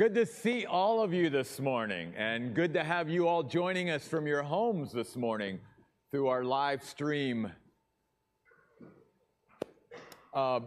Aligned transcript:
Good 0.00 0.14
to 0.14 0.24
see 0.24 0.64
all 0.64 1.02
of 1.02 1.12
you 1.12 1.28
this 1.28 1.60
morning, 1.60 2.14
and 2.16 2.54
good 2.54 2.72
to 2.72 2.82
have 2.82 3.10
you 3.10 3.28
all 3.28 3.42
joining 3.42 3.90
us 3.90 4.08
from 4.08 4.26
your 4.26 4.42
homes 4.42 4.92
this 4.92 5.14
morning 5.14 5.58
through 6.10 6.28
our 6.28 6.42
live 6.42 6.82
stream. 6.82 7.52
Uh, 10.32 10.60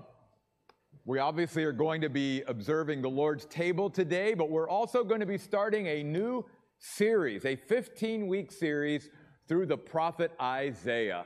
we 1.03 1.17
obviously 1.17 1.63
are 1.63 1.71
going 1.71 2.01
to 2.01 2.09
be 2.09 2.43
observing 2.45 3.01
the 3.01 3.09
Lord's 3.09 3.45
table 3.45 3.89
today, 3.89 4.35
but 4.35 4.51
we're 4.51 4.69
also 4.69 5.03
going 5.03 5.19
to 5.19 5.25
be 5.25 5.39
starting 5.39 5.87
a 5.87 6.03
new 6.03 6.45
series, 6.77 7.43
a 7.43 7.55
15 7.55 8.27
week 8.27 8.51
series 8.51 9.09
through 9.47 9.65
the 9.65 9.77
prophet 9.77 10.31
Isaiah. 10.39 11.25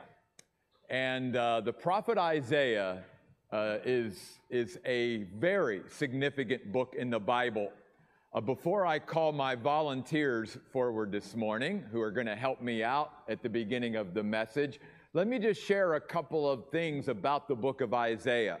And 0.88 1.36
uh, 1.36 1.60
the 1.60 1.74
prophet 1.74 2.16
Isaiah 2.16 3.04
uh, 3.52 3.80
is, 3.84 4.38
is 4.48 4.78
a 4.86 5.24
very 5.36 5.82
significant 5.90 6.72
book 6.72 6.94
in 6.98 7.10
the 7.10 7.20
Bible. 7.20 7.70
Uh, 8.34 8.42
before 8.42 8.84
I 8.84 8.98
call 8.98 9.32
my 9.32 9.54
volunteers 9.54 10.58
forward 10.70 11.10
this 11.10 11.34
morning, 11.34 11.82
who 11.90 11.98
are 12.02 12.10
going 12.10 12.26
to 12.26 12.36
help 12.36 12.60
me 12.60 12.82
out 12.82 13.10
at 13.26 13.42
the 13.42 13.48
beginning 13.48 13.96
of 13.96 14.12
the 14.12 14.22
message, 14.22 14.80
let 15.14 15.26
me 15.26 15.38
just 15.38 15.62
share 15.62 15.94
a 15.94 16.00
couple 16.00 16.48
of 16.48 16.68
things 16.70 17.08
about 17.08 17.48
the 17.48 17.54
book 17.54 17.80
of 17.80 17.94
Isaiah. 17.94 18.58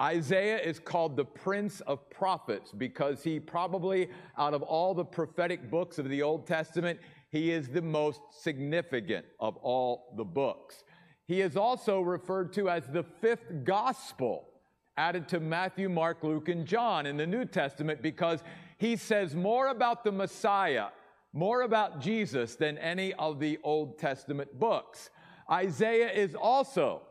Isaiah 0.00 0.58
is 0.58 0.80
called 0.80 1.16
the 1.16 1.24
Prince 1.24 1.80
of 1.82 2.10
Prophets 2.10 2.72
because 2.72 3.22
he 3.22 3.38
probably, 3.38 4.08
out 4.36 4.54
of 4.54 4.62
all 4.62 4.92
the 4.92 5.04
prophetic 5.04 5.70
books 5.70 6.00
of 6.00 6.08
the 6.08 6.20
Old 6.20 6.44
Testament, 6.44 6.98
he 7.30 7.52
is 7.52 7.68
the 7.68 7.82
most 7.82 8.22
significant 8.32 9.24
of 9.38 9.56
all 9.58 10.14
the 10.16 10.24
books. 10.24 10.82
He 11.28 11.42
is 11.42 11.56
also 11.56 12.00
referred 12.00 12.52
to 12.54 12.68
as 12.68 12.88
the 12.88 13.04
fifth 13.04 13.62
gospel 13.62 14.48
added 14.96 15.28
to 15.28 15.40
Matthew, 15.40 15.88
Mark, 15.88 16.24
Luke, 16.24 16.48
and 16.48 16.66
John 16.66 17.06
in 17.06 17.16
the 17.16 17.26
New 17.26 17.44
Testament 17.44 18.02
because 18.02 18.42
he 18.78 18.96
says 18.96 19.34
more 19.34 19.68
about 19.68 20.04
the 20.04 20.12
Messiah, 20.12 20.88
more 21.32 21.62
about 21.62 22.00
Jesus 22.00 22.56
than 22.56 22.78
any 22.78 23.12
of 23.14 23.40
the 23.40 23.58
Old 23.62 23.98
Testament 23.98 24.58
books. 24.58 25.10
Isaiah 25.50 26.10
is 26.10 26.34
also 26.34 27.02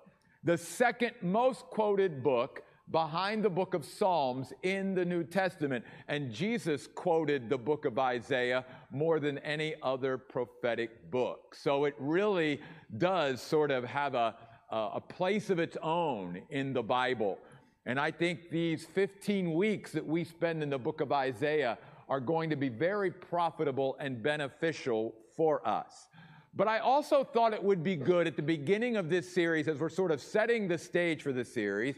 the 0.43 0.57
second 0.57 1.13
most 1.21 1.61
quoted 1.65 2.21
book 2.21 2.63
behind 2.91 3.43
the 3.43 3.49
book 3.49 3.73
of 3.73 3.83
Psalms 3.83 4.53
in 4.61 4.93
the 4.93 5.03
New 5.03 5.23
Testament. 5.23 5.83
And 6.07 6.31
Jesus 6.31 6.87
quoted 6.87 7.49
the 7.49 7.57
book 7.57 7.85
of 7.85 7.97
Isaiah 7.97 8.63
more 8.91 9.19
than 9.19 9.39
any 9.39 9.73
other 9.81 10.17
prophetic 10.17 11.09
book. 11.09 11.55
So 11.55 11.85
it 11.85 11.95
really 11.97 12.61
does 12.97 13.41
sort 13.41 13.71
of 13.71 13.83
have 13.85 14.13
a, 14.13 14.35
a 14.69 15.01
place 15.01 15.49
of 15.49 15.57
its 15.57 15.77
own 15.81 16.41
in 16.51 16.73
the 16.73 16.83
Bible. 16.83 17.39
And 17.85 17.99
I 17.99 18.11
think 18.11 18.49
these 18.49 18.85
15 18.85 19.53
weeks 19.53 19.91
that 19.91 20.05
we 20.05 20.23
spend 20.23 20.63
in 20.63 20.69
the 20.69 20.77
book 20.77 21.01
of 21.01 21.11
Isaiah 21.11 21.77
are 22.09 22.19
going 22.19 22.49
to 22.49 22.55
be 22.55 22.69
very 22.69 23.11
profitable 23.11 23.95
and 23.99 24.21
beneficial 24.21 25.13
for 25.35 25.67
us. 25.67 26.07
But 26.55 26.67
I 26.67 26.79
also 26.79 27.23
thought 27.23 27.53
it 27.53 27.63
would 27.63 27.83
be 27.83 27.95
good 27.95 28.27
at 28.27 28.37
the 28.37 28.41
beginning 28.41 28.95
of 28.95 29.09
this 29.09 29.33
series, 29.33 29.67
as 29.67 29.79
we're 29.79 29.89
sort 29.89 30.11
of 30.11 30.21
setting 30.21 30.67
the 30.67 30.77
stage 30.77 31.21
for 31.21 31.33
the 31.33 31.43
series, 31.43 31.95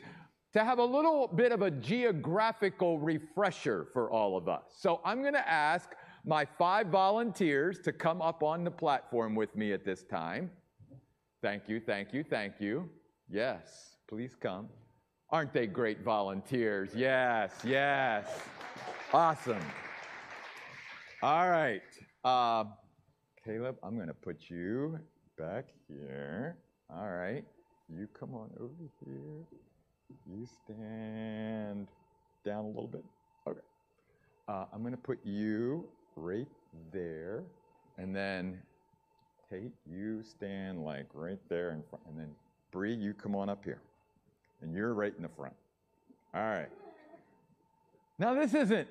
to 0.53 0.63
have 0.63 0.79
a 0.79 0.83
little 0.83 1.27
bit 1.27 1.51
of 1.51 1.61
a 1.61 1.69
geographical 1.69 2.97
refresher 2.97 3.87
for 3.93 4.09
all 4.09 4.35
of 4.35 4.49
us. 4.49 4.63
So 4.77 4.99
I'm 5.05 5.21
going 5.21 5.33
to 5.33 5.47
ask 5.47 5.91
my 6.25 6.45
five 6.57 6.87
volunteers 6.87 7.79
to 7.81 7.93
come 7.93 8.21
up 8.21 8.41
on 8.41 8.63
the 8.63 8.71
platform 8.71 9.35
with 9.35 9.55
me 9.55 9.73
at 9.73 9.85
this 9.85 10.03
time. 10.03 10.49
Thank 11.43 11.69
you, 11.69 11.79
thank 11.79 12.13
you, 12.13 12.23
thank 12.23 12.55
you. 12.59 12.89
Yes, 13.29 13.97
please 14.07 14.35
come. 14.39 14.69
Aren't 15.29 15.51
they 15.51 15.67
great 15.67 16.01
volunteers? 16.03 16.91
Yes, 16.95 17.51
yes. 17.65 18.25
Awesome. 19.11 19.63
All 21.21 21.49
right. 21.49 21.81
Uh, 22.23 22.63
Caleb, 23.43 23.75
I'm 23.83 23.95
going 23.95 24.07
to 24.07 24.13
put 24.13 24.49
you 24.49 24.97
back 25.37 25.65
here. 25.89 26.55
All 26.89 27.09
right. 27.09 27.43
You 27.89 28.07
come 28.17 28.33
on 28.35 28.49
over 28.57 28.89
here. 29.05 29.43
You 30.31 30.47
stand 30.63 31.87
down 32.45 32.63
a 32.63 32.67
little 32.67 32.87
bit. 32.87 33.03
Okay. 33.47 33.59
Uh, 34.47 34.65
I'm 34.73 34.81
going 34.81 34.93
to 34.93 35.01
put 35.01 35.19
you 35.25 35.85
right 36.15 36.47
there. 36.93 37.43
And 37.97 38.15
then, 38.15 38.59
Tate, 39.49 39.73
you 39.85 40.23
stand 40.23 40.85
like 40.85 41.07
right 41.13 41.39
there 41.49 41.71
in 41.71 41.83
front. 41.89 42.05
And 42.09 42.17
then, 42.17 42.29
Bree, 42.71 42.95
you 42.95 43.13
come 43.13 43.35
on 43.35 43.49
up 43.49 43.65
here. 43.65 43.81
And 44.61 44.73
you're 44.73 44.93
right 44.93 45.13
in 45.15 45.23
the 45.23 45.29
front. 45.29 45.53
All 46.33 46.41
right. 46.41 46.69
Now, 48.19 48.33
this 48.33 48.53
isn't 48.53 48.87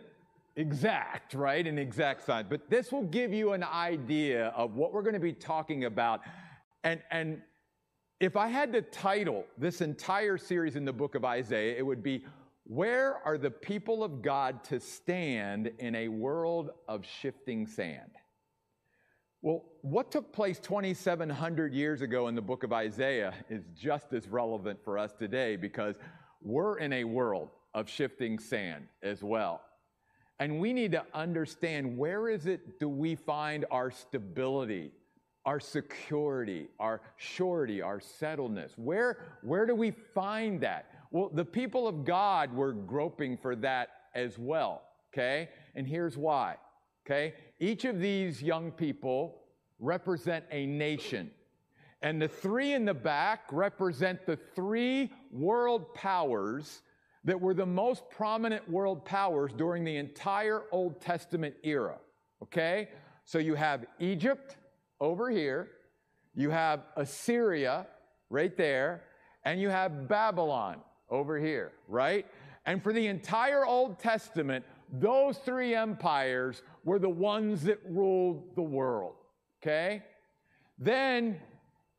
exact, 0.56 1.34
right? 1.34 1.66
An 1.66 1.78
exact 1.78 2.24
science, 2.24 2.46
but 2.48 2.70
this 2.70 2.92
will 2.92 3.02
give 3.02 3.32
you 3.32 3.52
an 3.52 3.64
idea 3.64 4.48
of 4.48 4.74
what 4.74 4.92
we're 4.92 5.02
going 5.02 5.14
to 5.14 5.20
be 5.20 5.32
talking 5.32 5.84
about. 5.84 6.20
And, 6.84 7.00
and 7.10 7.42
if 8.20 8.36
I 8.36 8.48
had 8.48 8.72
to 8.72 8.82
title 8.82 9.44
this 9.58 9.80
entire 9.80 10.38
series 10.38 10.76
in 10.76 10.84
the 10.84 10.92
book 10.92 11.14
of 11.14 11.24
Isaiah, 11.24 11.76
it 11.76 11.84
would 11.84 12.02
be 12.02 12.24
Where 12.64 13.18
are 13.24 13.36
the 13.36 13.50
people 13.50 14.02
of 14.02 14.22
God 14.22 14.64
to 14.64 14.80
stand 14.80 15.70
in 15.78 15.94
a 15.94 16.08
world 16.08 16.70
of 16.88 17.04
shifting 17.04 17.66
sand? 17.66 18.10
Well, 19.42 19.64
what 19.82 20.10
took 20.10 20.32
place 20.32 20.58
2,700 20.58 21.72
years 21.74 22.00
ago 22.00 22.28
in 22.28 22.34
the 22.34 22.42
book 22.42 22.64
of 22.64 22.72
Isaiah 22.72 23.34
is 23.48 23.64
just 23.74 24.12
as 24.12 24.28
relevant 24.28 24.82
for 24.82 24.98
us 24.98 25.12
today 25.12 25.56
because 25.56 25.94
we're 26.42 26.78
in 26.78 26.92
a 26.92 27.04
world 27.04 27.50
of 27.74 27.88
shifting 27.88 28.38
sand 28.38 28.86
as 29.02 29.22
well. 29.22 29.60
And 30.38 30.58
we 30.60 30.72
need 30.72 30.92
to 30.92 31.04
understand 31.14 31.96
where 31.96 32.28
is 32.28 32.46
it 32.46 32.80
do 32.80 32.88
we 32.88 33.14
find 33.14 33.64
our 33.70 33.90
stability, 33.90 34.90
our 35.44 35.60
security, 35.60 36.68
our 36.78 37.00
surety, 37.16 37.80
our 37.82 38.00
settledness? 38.00 38.70
Where, 38.76 39.18
where 39.42 39.66
do 39.66 39.74
we 39.74 39.90
find 39.90 40.60
that? 40.62 40.86
Well, 41.10 41.30
the 41.32 41.44
people 41.44 41.86
of 41.86 42.04
God 42.04 42.52
were 42.52 42.72
groping 42.72 43.36
for 43.36 43.54
that 43.56 43.88
as 44.14 44.38
well, 44.38 44.82
okay? 45.12 45.50
And 45.74 45.86
here's 45.86 46.16
why, 46.16 46.56
okay? 47.06 47.34
Each 47.58 47.84
of 47.84 48.00
these 48.00 48.42
young 48.42 48.70
people 48.70 49.42
represent 49.78 50.44
a 50.50 50.66
nation. 50.66 51.30
And 52.02 52.20
the 52.20 52.28
three 52.28 52.74
in 52.74 52.84
the 52.84 52.94
back 52.94 53.44
represent 53.50 54.26
the 54.26 54.36
three 54.54 55.10
world 55.30 55.94
powers 55.94 56.82
that 57.24 57.40
were 57.40 57.54
the 57.54 57.66
most 57.66 58.08
prominent 58.10 58.68
world 58.70 59.04
powers 59.04 59.52
during 59.56 59.84
the 59.84 59.96
entire 59.96 60.62
Old 60.70 61.00
Testament 61.00 61.54
era, 61.64 61.96
okay? 62.42 62.90
So 63.24 63.38
you 63.38 63.54
have 63.54 63.86
Egypt, 63.98 64.56
over 65.00 65.28
here, 65.28 65.68
you 66.34 66.50
have 66.50 66.84
Assyria 66.96 67.86
right 68.30 68.56
there, 68.56 69.02
and 69.44 69.60
you 69.60 69.68
have 69.68 70.08
Babylon 70.08 70.78
over 71.10 71.38
here, 71.38 71.72
right? 71.88 72.26
And 72.66 72.82
for 72.82 72.92
the 72.92 73.06
entire 73.06 73.64
Old 73.64 73.98
Testament, 73.98 74.64
those 74.92 75.38
three 75.38 75.74
empires 75.74 76.62
were 76.86 76.98
the 76.98 77.10
ones 77.10 77.64
that 77.64 77.80
ruled 77.86 78.54
the 78.54 78.62
world, 78.62 79.16
okay? 79.60 80.04
Then 80.78 81.38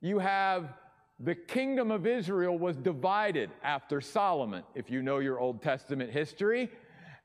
you 0.01 0.17
have 0.17 0.73
the 1.19 1.35
kingdom 1.35 1.91
of 1.91 2.07
Israel 2.07 2.57
was 2.57 2.77
divided 2.77 3.49
after 3.63 3.99
Solomon, 3.99 4.63
if 4.75 4.89
you 4.89 5.01
know 5.01 5.19
your 5.19 5.39
Old 5.39 5.61
Testament 5.61 6.09
history. 6.09 6.71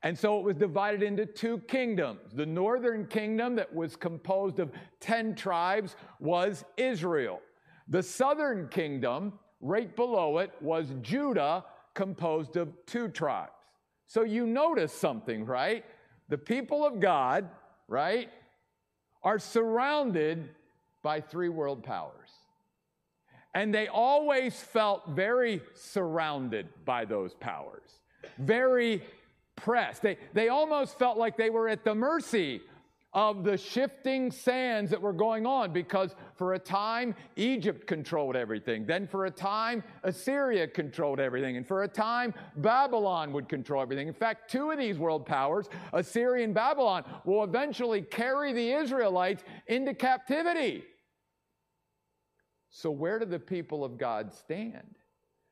And 0.01 0.19
so 0.19 0.37
it 0.39 0.43
was 0.43 0.57
divided 0.57 1.01
into 1.03 1.25
two 1.25 1.59
kingdoms. 1.59 2.33
The 2.33 2.45
northern 2.45 3.07
kingdom, 3.07 3.55
that 3.55 3.73
was 3.73 3.95
composed 3.95 4.59
of 4.59 4.69
10 4.99 5.33
tribes, 5.33 5.95
was 6.19 6.65
Israel. 6.75 7.39
The 7.87 8.03
southern 8.03 8.67
kingdom, 8.67 9.39
right 9.61 9.95
below 9.95 10.39
it, 10.39 10.51
was 10.59 10.93
Judah, 11.01 11.63
composed 11.93 12.57
of 12.57 12.73
two 12.85 13.07
tribes. 13.07 13.51
So 14.07 14.23
you 14.23 14.45
notice 14.45 14.91
something, 14.91 15.45
right? 15.45 15.85
The 16.29 16.37
people 16.37 16.85
of 16.85 16.99
God, 16.99 17.49
right, 17.93 18.29
are 19.21 19.39
surrounded 19.39 20.49
by 21.03 21.21
three 21.21 21.49
world 21.49 21.83
powers. 21.83 22.29
And 23.53 23.73
they 23.73 23.87
always 23.87 24.59
felt 24.59 25.09
very 25.09 25.61
surrounded 25.75 26.67
by 26.85 27.05
those 27.05 27.35
powers, 27.35 27.99
very 28.39 29.03
pressed. 29.55 30.01
They, 30.01 30.17
they 30.33 30.49
almost 30.49 30.97
felt 30.97 31.19
like 31.19 31.37
they 31.37 31.51
were 31.51 31.69
at 31.69 31.83
the 31.83 31.93
mercy 31.93 32.61
of 33.13 33.43
the 33.43 33.57
shifting 33.57 34.31
sands 34.31 34.89
that 34.89 35.01
were 35.01 35.13
going 35.13 35.45
on 35.45 35.71
because 35.71 36.15
for 36.35 36.53
a 36.53 36.59
time 36.59 37.15
Egypt 37.35 37.85
controlled 37.85 38.35
everything. 38.35 38.85
Then 38.85 39.07
for 39.07 39.25
a 39.25 39.31
time 39.31 39.83
Assyria 40.03 40.67
controlled 40.67 41.19
everything. 41.19 41.57
And 41.57 41.67
for 41.67 41.83
a 41.83 41.87
time 41.87 42.33
Babylon 42.57 43.31
would 43.33 43.47
control 43.47 43.81
everything. 43.81 44.07
In 44.07 44.13
fact, 44.13 44.49
two 44.49 44.71
of 44.71 44.79
these 44.79 44.97
world 44.97 45.25
powers, 45.25 45.69
Assyria 45.93 46.43
and 46.43 46.53
Babylon, 46.53 47.03
will 47.25 47.43
eventually 47.43 48.01
carry 48.01 48.53
the 48.53 48.71
Israelites 48.71 49.43
into 49.67 49.93
captivity. 49.93 50.83
So, 52.69 52.89
where 52.89 53.19
do 53.19 53.25
the 53.25 53.39
people 53.39 53.83
of 53.83 53.99
God 53.99 54.33
stand? 54.33 54.95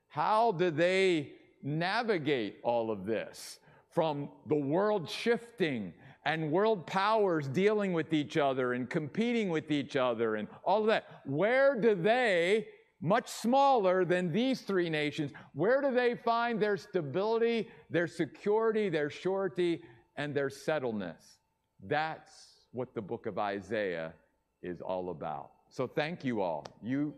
How 0.08 0.54
do 0.54 0.72
they 0.72 1.34
navigate 1.62 2.58
all 2.64 2.90
of 2.90 3.06
this? 3.06 3.60
from 3.92 4.30
the 4.48 4.56
world 4.56 5.10
shifting 5.10 5.94
and 6.26 6.52
world 6.52 6.86
powers 6.86 7.48
dealing 7.48 7.94
with 7.94 8.14
each 8.14 8.38
other 8.38 8.74
and 8.74 8.90
competing 8.90 9.50
with 9.50 9.72
each 9.72 9.96
other 9.96 10.36
and 10.36 10.48
all 10.64 10.82
of 10.82 10.88
that. 10.88 11.22
Where 11.26 11.80
do 11.80 11.96
they, 11.96 12.68
much 13.02 13.28
smaller 13.28 14.06
than 14.06 14.32
these 14.32 14.62
three 14.62 14.90
nations, 14.90 15.32
where 15.54 15.82
do 15.82 15.92
they 15.92 16.16
find 16.16 16.60
their 16.60 16.78
stability, 16.78 17.70
their 17.90 18.08
security, 18.08 18.90
their 18.90 19.10
surety, 19.10 19.82
and 20.16 20.36
their 20.36 20.50
settledness? 20.50 21.38
That's 21.84 22.32
what 22.72 22.94
the 22.94 23.02
book 23.02 23.26
of 23.26 23.40
Isaiah 23.40 24.14
is 24.62 24.82
all 24.82 25.10
about. 25.10 25.52
So 25.70 25.88
thank 25.88 26.24
you 26.24 26.42
all. 26.42 26.66
You, 26.84 27.16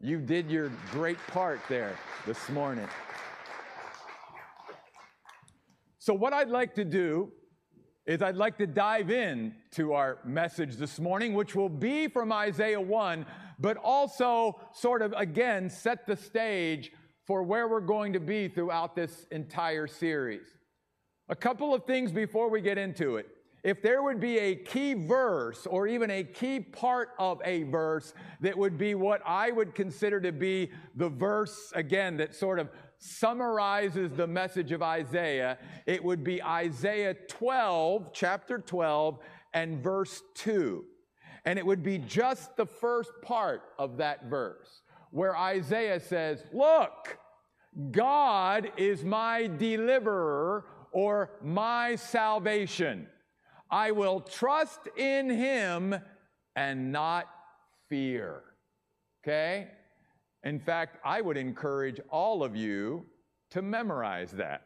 you 0.00 0.20
did 0.20 0.50
your 0.50 0.70
great 0.92 1.18
part 1.26 1.60
there 1.68 1.98
this 2.24 2.48
morning. 2.48 2.88
So, 5.98 6.14
what 6.14 6.32
I'd 6.32 6.50
like 6.50 6.72
to 6.76 6.84
do 6.84 7.32
is 8.06 8.22
I'd 8.22 8.36
like 8.36 8.56
to 8.58 8.66
dive 8.66 9.10
in 9.10 9.54
to 9.72 9.92
our 9.92 10.18
message 10.24 10.76
this 10.76 11.00
morning, 11.00 11.34
which 11.34 11.56
will 11.56 11.68
be 11.68 12.06
from 12.06 12.32
Isaiah 12.32 12.80
1, 12.80 13.26
but 13.58 13.76
also 13.76 14.60
sort 14.72 15.02
of 15.02 15.12
again 15.16 15.68
set 15.68 16.06
the 16.06 16.16
stage 16.16 16.92
for 17.26 17.42
where 17.42 17.66
we're 17.66 17.80
going 17.80 18.12
to 18.12 18.20
be 18.20 18.46
throughout 18.46 18.94
this 18.94 19.26
entire 19.32 19.88
series. 19.88 20.44
A 21.28 21.34
couple 21.34 21.74
of 21.74 21.84
things 21.84 22.12
before 22.12 22.48
we 22.48 22.60
get 22.60 22.78
into 22.78 23.16
it. 23.16 23.26
If 23.64 23.82
there 23.82 24.00
would 24.04 24.20
be 24.20 24.38
a 24.38 24.54
key 24.54 24.94
verse 24.94 25.66
or 25.66 25.88
even 25.88 26.08
a 26.08 26.22
key 26.22 26.60
part 26.60 27.08
of 27.18 27.40
a 27.44 27.64
verse 27.64 28.14
that 28.40 28.56
would 28.56 28.78
be 28.78 28.94
what 28.94 29.20
I 29.26 29.50
would 29.50 29.74
consider 29.74 30.20
to 30.20 30.30
be 30.30 30.70
the 30.94 31.08
verse, 31.08 31.72
again, 31.74 32.16
that 32.18 32.36
sort 32.36 32.60
of 32.60 32.68
summarizes 32.98 34.12
the 34.12 34.26
message 34.26 34.72
of 34.72 34.82
Isaiah, 34.82 35.58
it 35.86 36.02
would 36.02 36.24
be 36.24 36.42
Isaiah 36.42 37.14
12, 37.28 38.12
chapter 38.12 38.58
12, 38.58 39.18
and 39.54 39.82
verse 39.82 40.22
2. 40.34 40.84
And 41.44 41.58
it 41.58 41.66
would 41.66 41.82
be 41.82 41.98
just 41.98 42.56
the 42.56 42.66
first 42.66 43.10
part 43.22 43.62
of 43.78 43.98
that 43.98 44.24
verse 44.26 44.82
where 45.10 45.36
Isaiah 45.36 46.00
says, 46.00 46.42
Look, 46.52 47.18
God 47.90 48.72
is 48.76 49.04
my 49.04 49.46
deliverer 49.46 50.64
or 50.92 51.30
my 51.42 51.96
salvation. 51.96 53.06
I 53.70 53.92
will 53.92 54.20
trust 54.20 54.80
in 54.96 55.30
him 55.30 55.94
and 56.54 56.92
not 56.92 57.26
fear. 57.88 58.42
Okay? 59.22 59.68
In 60.46 60.60
fact, 60.60 60.98
I 61.04 61.22
would 61.22 61.36
encourage 61.36 62.00
all 62.08 62.44
of 62.44 62.54
you 62.54 63.04
to 63.50 63.62
memorize 63.62 64.30
that. 64.30 64.62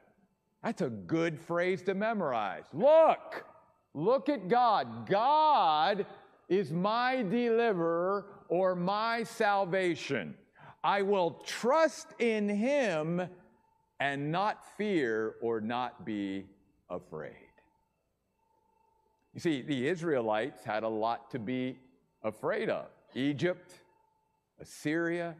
That's 0.63 0.83
a 0.83 0.91
good 0.91 1.41
phrase 1.41 1.81
to 1.85 1.95
memorize. 1.95 2.65
Look, 2.75 3.47
look 3.95 4.29
at 4.29 4.49
God. 4.49 5.09
God 5.09 6.05
is 6.51 6.71
my 6.71 7.23
deliverer 7.23 8.27
or 8.51 8.77
my 8.77 9.23
salvation. 9.23 10.35
I 10.85 11.01
will 11.01 11.43
trust 11.47 12.09
in 12.19 12.47
him 12.47 13.23
and 14.01 14.31
not 14.31 14.77
fear 14.77 15.37
or 15.41 15.63
not 15.63 16.05
be 16.05 16.45
afraid. 16.91 17.33
You 19.33 19.41
see, 19.41 19.63
the 19.63 19.89
Israelites 19.89 20.63
had 20.63 20.83
a 20.83 20.89
lot 20.89 21.31
to 21.31 21.39
be 21.39 21.79
afraid 22.23 22.69
of 22.69 22.89
Egypt, 23.15 23.73
Assyria, 24.61 25.37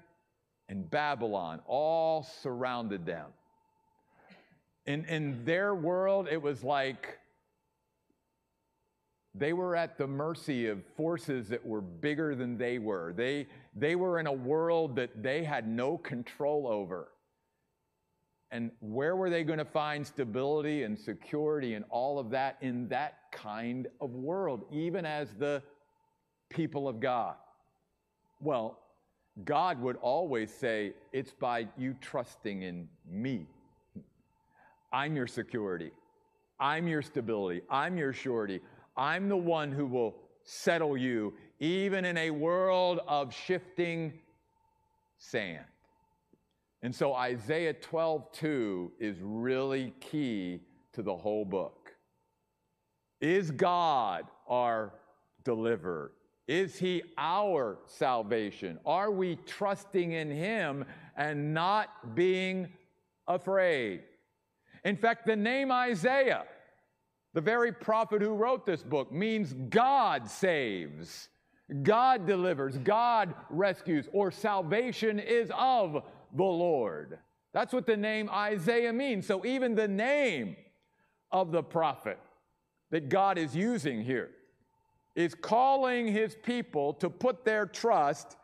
and 0.71 0.89
Babylon 0.89 1.61
all 1.67 2.23
surrounded 2.23 3.05
them. 3.05 3.27
In, 4.87 5.05
in 5.07 5.45
their 5.45 5.75
world, 5.75 6.29
it 6.31 6.41
was 6.41 6.63
like 6.63 7.19
they 9.35 9.53
were 9.53 9.75
at 9.75 9.99
the 9.99 10.07
mercy 10.07 10.69
of 10.69 10.83
forces 10.97 11.49
that 11.49 11.67
were 11.67 11.81
bigger 11.81 12.37
than 12.37 12.57
they 12.57 12.79
were. 12.79 13.13
They, 13.13 13.49
they 13.75 13.97
were 13.97 14.21
in 14.21 14.29
a 14.29 14.33
world 14.33 14.97
that 14.97 15.23
they 15.23 15.43
had 15.43 15.69
no 15.69 15.99
control 15.99 16.69
over. 16.69 17.09
And 18.53 18.71
where 18.81 19.17
were 19.17 19.31
they 19.31 19.45
going 19.45 19.59
to 19.59 19.65
find 19.65 20.07
stability 20.07 20.85
and 20.85 20.99
security 20.99 21.75
and 21.75 21.85
all 21.91 22.19
of 22.19 22.31
that 22.31 22.57
in 22.61 22.89
that 22.89 23.19
kind 23.33 23.89
of 24.01 24.11
world, 24.11 24.65
even 24.73 25.05
as 25.05 25.35
the 25.35 25.63
people 26.49 26.89
of 26.89 27.01
God? 27.01 27.37
Well, 28.41 28.80
God 29.45 29.81
would 29.81 29.97
always 29.97 30.53
say, 30.53 30.93
It's 31.13 31.33
by 31.33 31.69
you 31.77 31.97
trusting 32.01 32.63
in 32.63 32.89
me. 33.09 33.47
I'm 34.93 35.17
your 35.17 35.27
security. 35.27 35.93
I'm 36.59 36.87
your 36.87 37.03
stability. 37.03 37.63
I'm 37.71 37.97
your 37.97 38.13
surety. 38.13 38.61
I'm 38.97 39.29
the 39.29 39.37
one 39.37 39.73
who 39.73 39.87
will 39.87 40.17
settle 40.43 40.97
you, 40.97 41.35
even 41.59 42.05
in 42.05 42.17
a 42.17 42.31
world 42.31 43.01
of 43.07 43.35
shifting 43.35 44.13
sand. 45.17 45.65
And 46.83 46.95
so 46.95 47.15
Isaiah 47.15 47.75
12, 47.75 48.33
2 48.33 48.93
is 48.99 49.17
really 49.21 49.93
key 50.01 50.61
to 50.93 51.03
the 51.03 51.15
whole 51.15 51.45
book. 51.45 51.95
Is 53.21 53.51
God 53.51 54.27
our 54.49 54.95
deliverer? 55.45 56.13
Is 56.51 56.77
he 56.77 57.05
our 57.17 57.79
salvation? 57.87 58.81
Are 58.85 59.13
we 59.13 59.37
trusting 59.47 60.11
in 60.11 60.33
him 60.33 60.85
and 61.17 61.55
not 61.55 62.17
being 62.17 62.71
afraid? 63.29 64.01
In 64.85 64.97
fact, 64.97 65.27
the 65.27 65.37
name 65.37 65.71
Isaiah, 65.71 66.43
the 67.35 67.41
very 67.41 67.71
prophet 67.71 68.21
who 68.21 68.35
wrote 68.35 68.67
this 68.67 68.83
book, 68.83 69.13
means 69.13 69.53
God 69.53 70.29
saves, 70.29 71.29
God 71.85 72.27
delivers, 72.27 72.79
God 72.79 73.33
rescues, 73.49 74.09
or 74.13 74.33
salvation 74.33 75.21
is 75.21 75.53
of 75.57 76.03
the 76.35 76.43
Lord. 76.43 77.21
That's 77.55 77.73
what 77.73 77.87
the 77.87 77.97
name 77.97 78.29
Isaiah 78.29 78.93
means. 78.93 79.25
So 79.25 79.47
even 79.47 79.77
the 79.77 79.87
name 79.87 80.57
of 81.31 81.53
the 81.53 81.63
prophet 81.63 82.19
that 82.91 83.09
God 83.09 83.39
is 83.39 83.55
using 83.55 84.03
here 84.03 84.31
is 85.15 85.35
calling 85.35 86.07
his 86.07 86.37
people 86.43 86.95
to 86.95 87.11
put 87.11 87.45
their 87.45 87.67
trust 87.67 88.37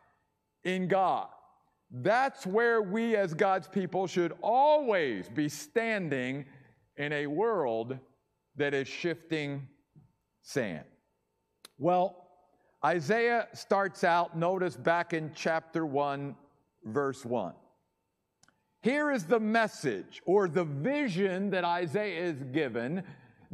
in 0.65 0.89
God. 0.89 1.29
That's 1.91 2.47
where 2.47 2.83
we 2.83 3.17
as 3.17 3.33
God's 3.33 3.69
people 3.69 4.07
should 4.07 4.33
always 4.43 5.29
be 5.29 5.49
standing 5.49 6.45
in 6.97 7.13
a 7.13 7.27
world 7.27 7.99
that 8.57 8.75
is 8.75 8.89
shifting 8.89 9.69
sand. 10.43 10.85
Well, 11.79 12.29
Isaiah 12.85 13.49
starts 13.53 14.05
out, 14.05 14.37
notice 14.37 14.77
back 14.77 15.13
in 15.13 15.33
chapter 15.35 15.87
1, 15.87 16.35
verse 16.85 17.25
1. 17.25 17.53
Here 18.83 19.11
is 19.11 19.25
the 19.25 19.41
message 19.41 20.23
or 20.27 20.49
the 20.49 20.65
vision 20.65 21.51
that 21.51 21.65
Isaiah 21.65 22.25
is 22.25 22.43
given 22.53 23.03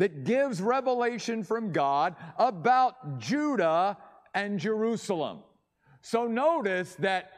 that 0.02 0.24
gives 0.24 0.60
revelation 0.60 1.44
from 1.44 1.70
God 1.70 2.16
about 2.36 3.20
Judah 3.20 3.96
and 4.34 4.58
Jerusalem. 4.58 5.44
So 6.00 6.26
notice 6.26 6.96
that 6.96 7.30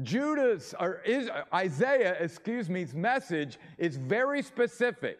Judah's 0.00 0.74
or 0.80 1.02
is, 1.04 1.28
Isaiah, 1.52 2.16
excuse 2.18 2.70
me's 2.70 2.94
message 2.94 3.58
is 3.76 3.98
very 3.98 4.40
specific. 4.40 5.18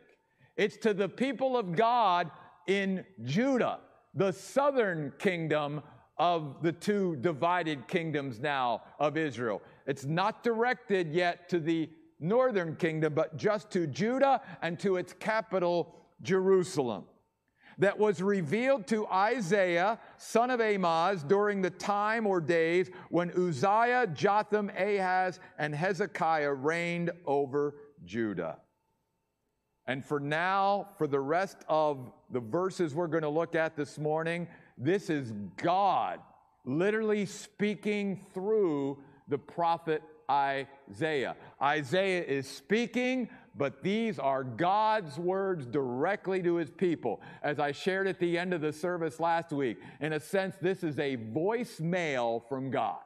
It's 0.57 0.79
to 0.79 0.95
the 0.95 1.11
people 1.11 1.59
of 1.59 1.77
God 1.77 2.31
in 2.67 3.05
Judah, 3.25 3.81
the 4.15 4.33
southern 4.33 5.13
kingdom 5.19 5.83
of 6.17 6.63
the 6.63 6.73
two 6.73 7.17
divided 7.17 7.87
kingdoms 7.87 8.41
now 8.41 8.85
of 8.99 9.19
Israel. 9.19 9.61
It's 9.87 10.07
not 10.07 10.43
directed 10.43 11.13
yet 11.13 11.51
to 11.51 11.61
the 11.61 11.91
northern 12.19 12.77
kingdom, 12.77 13.13
but 13.13 13.37
just 13.37 13.71
to 13.73 13.87
Judah 13.87 14.41
and 14.63 14.81
to 14.81 14.97
its 14.97 15.13
capital, 15.13 16.00
Jerusalem 16.23 17.05
that 17.79 17.99
was 17.99 18.21
revealed 18.21 18.87
to 18.89 19.07
Isaiah, 19.07 19.99
son 20.19 20.51
of 20.51 20.61
Amoz, 20.61 21.23
during 21.23 21.63
the 21.63 21.71
time 21.71 22.27
or 22.27 22.41
days 22.41 22.91
when 23.09 23.31
Uzziah, 23.31 24.07
Jotham, 24.13 24.71
Ahaz, 24.77 25.41
and 25.59 25.75
Hezekiah 25.75 26.53
reigned 26.53 27.11
over 27.25 27.75
Judah. 28.05 28.59
And 29.87 30.05
for 30.05 30.21
now, 30.21 30.89
for 30.99 31.07
the 31.07 31.21
rest 31.21 31.59
of 31.69 32.13
the 32.31 32.41
verses 32.41 32.95
we're 32.95 33.07
going 33.07 33.23
to 33.23 33.31
look 33.31 33.55
at 33.55 33.77
this 33.77 33.99
morning, 33.99 34.47
this 34.77 35.09
is 35.09 35.33
God 35.57 36.21
literally 36.65 37.25
speaking 37.27 38.21
through 38.35 38.99
the 39.29 39.39
prophet 39.39 40.03
Isaiah. 40.31 41.35
Isaiah 41.61 42.23
is 42.23 42.47
speaking 42.47 43.29
but 43.57 43.83
these 43.83 44.19
are 44.19 44.45
God's 44.45 45.19
words 45.19 45.67
directly 45.67 46.43
to 46.43 46.57
his 46.57 46.71
people. 46.71 47.21
As 47.43 47.59
I 47.59 47.73
shared 47.73 48.07
at 48.07 48.21
the 48.21 48.39
end 48.39 48.55
of 48.55 48.61
the 48.61 48.73
service 48.73 49.21
last 49.21 49.53
week, 49.53 49.79
in 50.01 50.13
a 50.13 50.21
sense, 50.21 50.57
this 50.61 50.83
is 50.83 50.99
a 50.99 51.17
voicemail 51.17 52.47
from 52.49 52.71
God. 52.71 53.01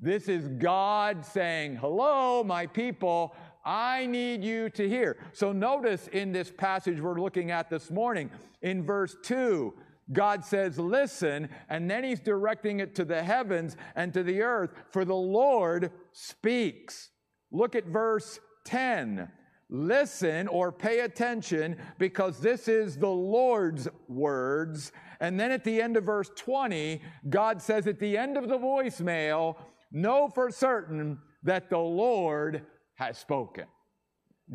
This 0.00 0.28
is 0.28 0.48
God 0.48 1.24
saying, 1.24 1.76
Hello, 1.76 2.44
my 2.44 2.66
people, 2.66 3.34
I 3.64 4.06
need 4.06 4.44
you 4.44 4.68
to 4.70 4.88
hear. 4.88 5.16
So 5.32 5.52
notice 5.52 6.08
in 6.08 6.32
this 6.32 6.50
passage 6.50 7.00
we're 7.00 7.20
looking 7.20 7.50
at 7.50 7.70
this 7.70 7.90
morning, 7.90 8.30
in 8.62 8.84
verse 8.84 9.16
2, 9.22 9.72
God 10.12 10.44
says, 10.44 10.78
Listen, 10.78 11.48
and 11.68 11.90
then 11.90 12.04
he's 12.04 12.20
directing 12.20 12.80
it 12.80 12.94
to 12.96 13.04
the 13.04 13.22
heavens 13.22 13.76
and 13.96 14.12
to 14.12 14.22
the 14.22 14.42
earth, 14.42 14.70
for 14.90 15.04
the 15.04 15.14
Lord 15.14 15.90
speaks. 16.12 17.10
Look 17.50 17.74
at 17.74 17.86
verse 17.86 18.38
10. 18.64 19.28
Listen 19.74 20.46
or 20.46 20.70
pay 20.70 21.00
attention 21.00 21.76
because 21.98 22.38
this 22.38 22.68
is 22.68 22.96
the 22.96 23.08
Lord's 23.08 23.88
words. 24.06 24.92
And 25.18 25.38
then 25.38 25.50
at 25.50 25.64
the 25.64 25.82
end 25.82 25.96
of 25.96 26.04
verse 26.04 26.30
20, 26.36 27.02
God 27.28 27.60
says 27.60 27.88
at 27.88 27.98
the 27.98 28.16
end 28.16 28.36
of 28.36 28.48
the 28.48 28.56
voicemail, 28.56 29.56
Know 29.90 30.28
for 30.28 30.52
certain 30.52 31.18
that 31.42 31.70
the 31.70 31.78
Lord 31.78 32.64
has 32.94 33.18
spoken. 33.18 33.64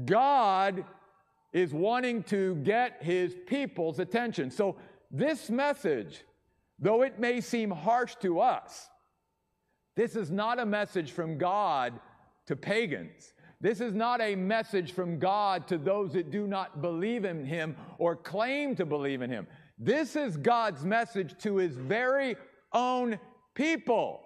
God 0.06 0.86
is 1.52 1.74
wanting 1.74 2.24
to 2.24 2.56
get 2.56 3.04
his 3.04 3.36
people's 3.46 4.00
attention. 4.00 4.50
So, 4.50 4.78
this 5.12 5.50
message, 5.50 6.24
though 6.78 7.02
it 7.02 7.20
may 7.20 7.42
seem 7.42 7.72
harsh 7.72 8.16
to 8.22 8.40
us, 8.40 8.88
this 9.98 10.16
is 10.16 10.32
not 10.32 10.60
a 10.60 10.66
message 10.66 11.12
from 11.12 11.38
God 11.38 12.00
to 12.46 12.56
pagans. 12.56 13.34
This 13.62 13.82
is 13.82 13.94
not 13.94 14.22
a 14.22 14.36
message 14.36 14.94
from 14.94 15.20
God 15.20 15.68
to 15.68 15.78
those 15.78 16.14
that 16.14 16.32
do 16.32 16.48
not 16.48 16.82
believe 16.82 17.26
in 17.26 17.46
Him 17.46 17.76
or 17.98 18.16
claim 18.16 18.76
to 18.78 18.86
believe 18.86 19.22
in 19.22 19.30
Him. 19.30 19.48
This 19.78 20.16
is 20.16 20.38
God's 20.38 20.86
message 20.86 21.38
to 21.40 21.58
His 21.58 21.76
very 21.76 22.38
own 22.74 23.20
people. 23.56 24.22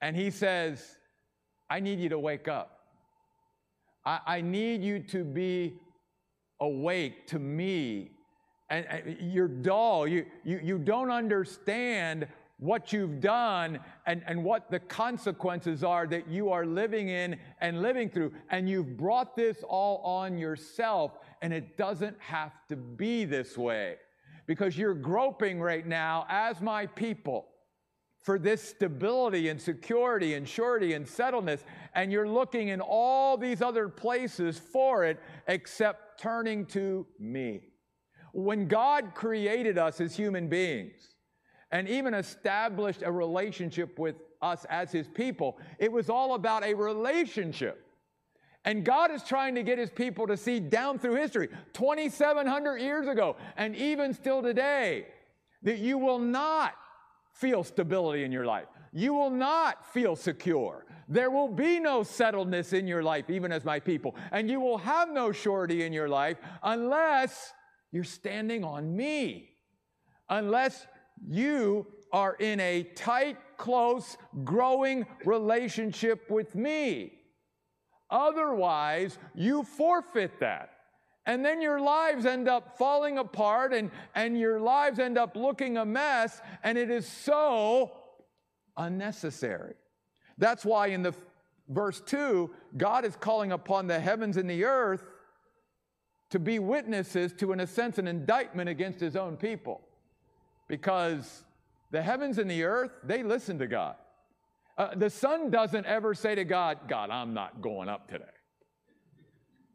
And 0.00 0.14
He 0.14 0.30
says, 0.30 0.98
I 1.68 1.80
need 1.80 1.98
you 1.98 2.08
to 2.10 2.18
wake 2.18 2.46
up. 2.46 2.78
I, 4.06 4.20
I 4.26 4.40
need 4.40 4.82
you 4.82 5.00
to 5.00 5.24
be 5.24 5.74
awake 6.60 7.26
to 7.28 7.40
me. 7.40 8.12
And, 8.70 8.86
and 8.86 9.32
you're 9.32 9.48
dull. 9.48 10.06
You, 10.06 10.26
you, 10.44 10.60
you 10.62 10.78
don't 10.78 11.10
understand 11.10 12.28
what 12.58 12.92
you've 12.92 13.20
done 13.20 13.80
and, 14.06 14.22
and 14.26 14.42
what 14.42 14.70
the 14.70 14.78
consequences 14.78 15.82
are 15.82 16.06
that 16.06 16.28
you 16.28 16.50
are 16.50 16.64
living 16.64 17.08
in 17.08 17.36
and 17.60 17.82
living 17.82 18.08
through. 18.08 18.32
And 18.50 18.68
you've 18.68 18.96
brought 18.96 19.36
this 19.36 19.62
all 19.68 19.98
on 19.98 20.38
yourself, 20.38 21.18
and 21.42 21.52
it 21.52 21.76
doesn't 21.76 22.16
have 22.20 22.52
to 22.68 22.76
be 22.76 23.24
this 23.24 23.58
way 23.58 23.96
because 24.46 24.76
you're 24.76 24.94
groping 24.94 25.60
right 25.60 25.86
now 25.86 26.26
as 26.28 26.60
my 26.60 26.86
people 26.86 27.48
for 28.22 28.38
this 28.38 28.62
stability 28.62 29.50
and 29.50 29.60
security 29.60 30.32
and 30.32 30.48
surety 30.48 30.94
and 30.94 31.04
settledness, 31.04 31.60
and 31.94 32.10
you're 32.10 32.28
looking 32.28 32.68
in 32.68 32.80
all 32.80 33.36
these 33.36 33.60
other 33.60 33.86
places 33.86 34.58
for 34.58 35.04
it 35.04 35.20
except 35.46 36.18
turning 36.18 36.64
to 36.64 37.06
me. 37.18 37.60
When 38.32 38.66
God 38.66 39.12
created 39.14 39.76
us 39.76 40.00
as 40.00 40.16
human 40.16 40.48
beings 40.48 41.13
and 41.74 41.88
even 41.88 42.14
established 42.14 43.02
a 43.04 43.10
relationship 43.10 43.98
with 43.98 44.14
us 44.40 44.64
as 44.70 44.92
his 44.92 45.08
people, 45.08 45.58
it 45.80 45.90
was 45.90 46.08
all 46.08 46.36
about 46.36 46.64
a 46.64 46.72
relationship. 46.72 47.84
And 48.64 48.84
God 48.84 49.10
is 49.10 49.24
trying 49.24 49.56
to 49.56 49.64
get 49.64 49.76
his 49.76 49.90
people 49.90 50.28
to 50.28 50.36
see 50.36 50.60
down 50.60 51.00
through 51.00 51.16
history, 51.16 51.48
2,700 51.72 52.76
years 52.76 53.08
ago, 53.08 53.34
and 53.56 53.74
even 53.74 54.14
still 54.14 54.40
today, 54.40 55.06
that 55.64 55.78
you 55.78 55.98
will 55.98 56.20
not 56.20 56.74
feel 57.32 57.64
stability 57.64 58.22
in 58.22 58.30
your 58.30 58.46
life. 58.46 58.68
You 58.92 59.12
will 59.12 59.30
not 59.30 59.84
feel 59.92 60.14
secure. 60.14 60.86
There 61.08 61.32
will 61.32 61.48
be 61.48 61.80
no 61.80 62.02
settledness 62.02 62.72
in 62.72 62.86
your 62.86 63.02
life, 63.02 63.28
even 63.28 63.50
as 63.50 63.64
my 63.64 63.80
people. 63.80 64.14
And 64.30 64.48
you 64.48 64.60
will 64.60 64.78
have 64.78 65.10
no 65.10 65.32
surety 65.32 65.82
in 65.82 65.92
your 65.92 66.08
life 66.08 66.38
unless 66.62 67.52
you're 67.90 68.04
standing 68.04 68.62
on 68.62 68.96
me. 68.96 69.50
Unless 70.28 70.86
you 71.28 71.86
are 72.12 72.34
in 72.34 72.60
a 72.60 72.84
tight, 72.94 73.36
close, 73.56 74.16
growing 74.44 75.06
relationship 75.24 76.30
with 76.30 76.54
me. 76.54 77.12
Otherwise, 78.10 79.18
you 79.34 79.64
forfeit 79.64 80.38
that. 80.40 80.70
And 81.26 81.44
then 81.44 81.62
your 81.62 81.80
lives 81.80 82.26
end 82.26 82.48
up 82.48 82.76
falling 82.76 83.18
apart 83.18 83.72
and, 83.72 83.90
and 84.14 84.38
your 84.38 84.60
lives 84.60 84.98
end 84.98 85.16
up 85.16 85.36
looking 85.36 85.78
a 85.78 85.84
mess, 85.84 86.40
and 86.62 86.76
it 86.76 86.90
is 86.90 87.06
so 87.06 87.92
unnecessary. 88.76 89.74
That's 90.36 90.64
why 90.64 90.88
in 90.88 91.02
the 91.02 91.14
verse 91.68 92.02
2, 92.04 92.50
God 92.76 93.04
is 93.04 93.16
calling 93.16 93.52
upon 93.52 93.86
the 93.86 93.98
heavens 93.98 94.36
and 94.36 94.48
the 94.48 94.64
earth 94.64 95.04
to 96.30 96.38
be 96.38 96.58
witnesses 96.58 97.32
to, 97.34 97.52
in 97.52 97.60
a 97.60 97.66
sense, 97.66 97.98
an 97.98 98.06
indictment 98.06 98.68
against 98.68 99.00
his 99.00 99.16
own 99.16 99.36
people. 99.36 99.80
Because 100.68 101.44
the 101.90 102.02
heavens 102.02 102.38
and 102.38 102.50
the 102.50 102.64
earth, 102.64 102.92
they 103.04 103.22
listen 103.22 103.58
to 103.58 103.66
God. 103.66 103.96
Uh, 104.76 104.94
the 104.94 105.10
sun 105.10 105.50
doesn't 105.50 105.86
ever 105.86 106.14
say 106.14 106.34
to 106.34 106.44
God, 106.44 106.88
God, 106.88 107.10
I'm 107.10 107.34
not 107.34 107.60
going 107.60 107.88
up 107.88 108.08
today. 108.08 108.24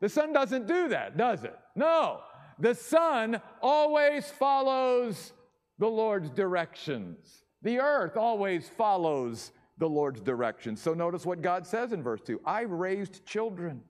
The 0.01 0.10
sun 0.10 0.34
doesn't 0.34 0.67
do 0.67 0.89
that, 0.89 1.17
does 1.17 1.43
it? 1.43 1.58
No. 1.75 2.22
The 2.58 2.75
sun 2.75 3.41
always 3.62 4.29
follows 4.29 5.34
the 5.77 5.88
Lord's 5.88 6.29
directions. 6.29 7.46
The 7.62 7.79
earth 7.79 8.17
always 8.17 8.67
follows 8.67 9.51
the 9.77 9.88
Lord's 9.88 10.22
directions. 10.22 10.81
So 10.81 10.93
notice 10.93 11.25
what 11.25 11.41
God 11.41 11.65
says 11.65 11.93
in 11.93 12.03
verse 12.03 12.22
2 12.22 12.41
I 12.46 12.62
raised 12.62 13.25
children. 13.25 13.81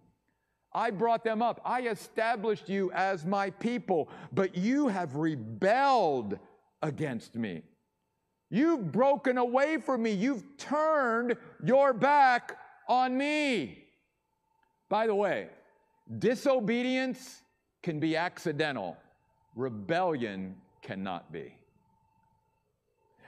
I 0.71 0.91
brought 0.91 1.23
them 1.23 1.41
up. 1.41 1.59
I 1.65 1.81
established 1.87 2.69
you 2.69 2.91
as 2.91 3.25
my 3.25 3.49
people, 3.49 4.09
but 4.31 4.55
you 4.55 4.87
have 4.87 5.15
rebelled 5.15 6.37
against 6.81 7.35
me. 7.35 7.63
You've 8.49 8.91
broken 8.91 9.37
away 9.37 9.77
from 9.77 10.03
me. 10.03 10.11
You've 10.11 10.43
turned 10.57 11.35
your 11.63 11.93
back 11.93 12.57
on 12.87 13.17
me. 13.17 13.83
By 14.89 15.05
the 15.05 15.13
way, 15.13 15.49
Disobedience 16.17 17.43
can 17.83 17.99
be 17.99 18.15
accidental, 18.15 18.97
rebellion 19.55 20.55
cannot 20.81 21.31
be. 21.31 21.53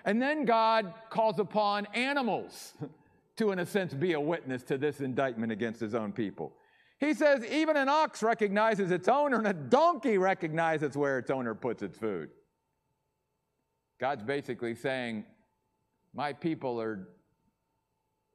And 0.04 0.20
then 0.20 0.46
God 0.46 0.94
calls 1.12 1.38
upon 1.40 1.86
animals 1.94 2.74
to, 3.38 3.52
in 3.52 3.60
a 3.60 3.66
sense, 3.66 3.94
be 3.94 4.14
a 4.14 4.20
witness 4.20 4.64
to 4.64 4.80
this 4.80 5.00
indictment 5.00 5.52
against 5.52 5.80
his 5.80 5.94
own 5.94 6.12
people. 6.12 6.54
He 7.00 7.14
says, 7.14 7.46
even 7.46 7.78
an 7.78 7.88
ox 7.88 8.24
recognizes 8.24 8.90
its 8.90 9.08
owner, 9.08 9.38
and 9.38 9.48
a 9.48 9.54
donkey 9.54 10.18
recognizes 10.18 10.98
where 10.98 11.20
its 11.20 11.30
owner 11.30 11.54
puts 11.54 11.84
its 11.84 11.98
food. 11.98 12.30
God's 14.02 14.24
basically 14.24 14.74
saying, 14.74 15.24
My 16.16 16.34
people 16.34 16.82
are 16.82 17.08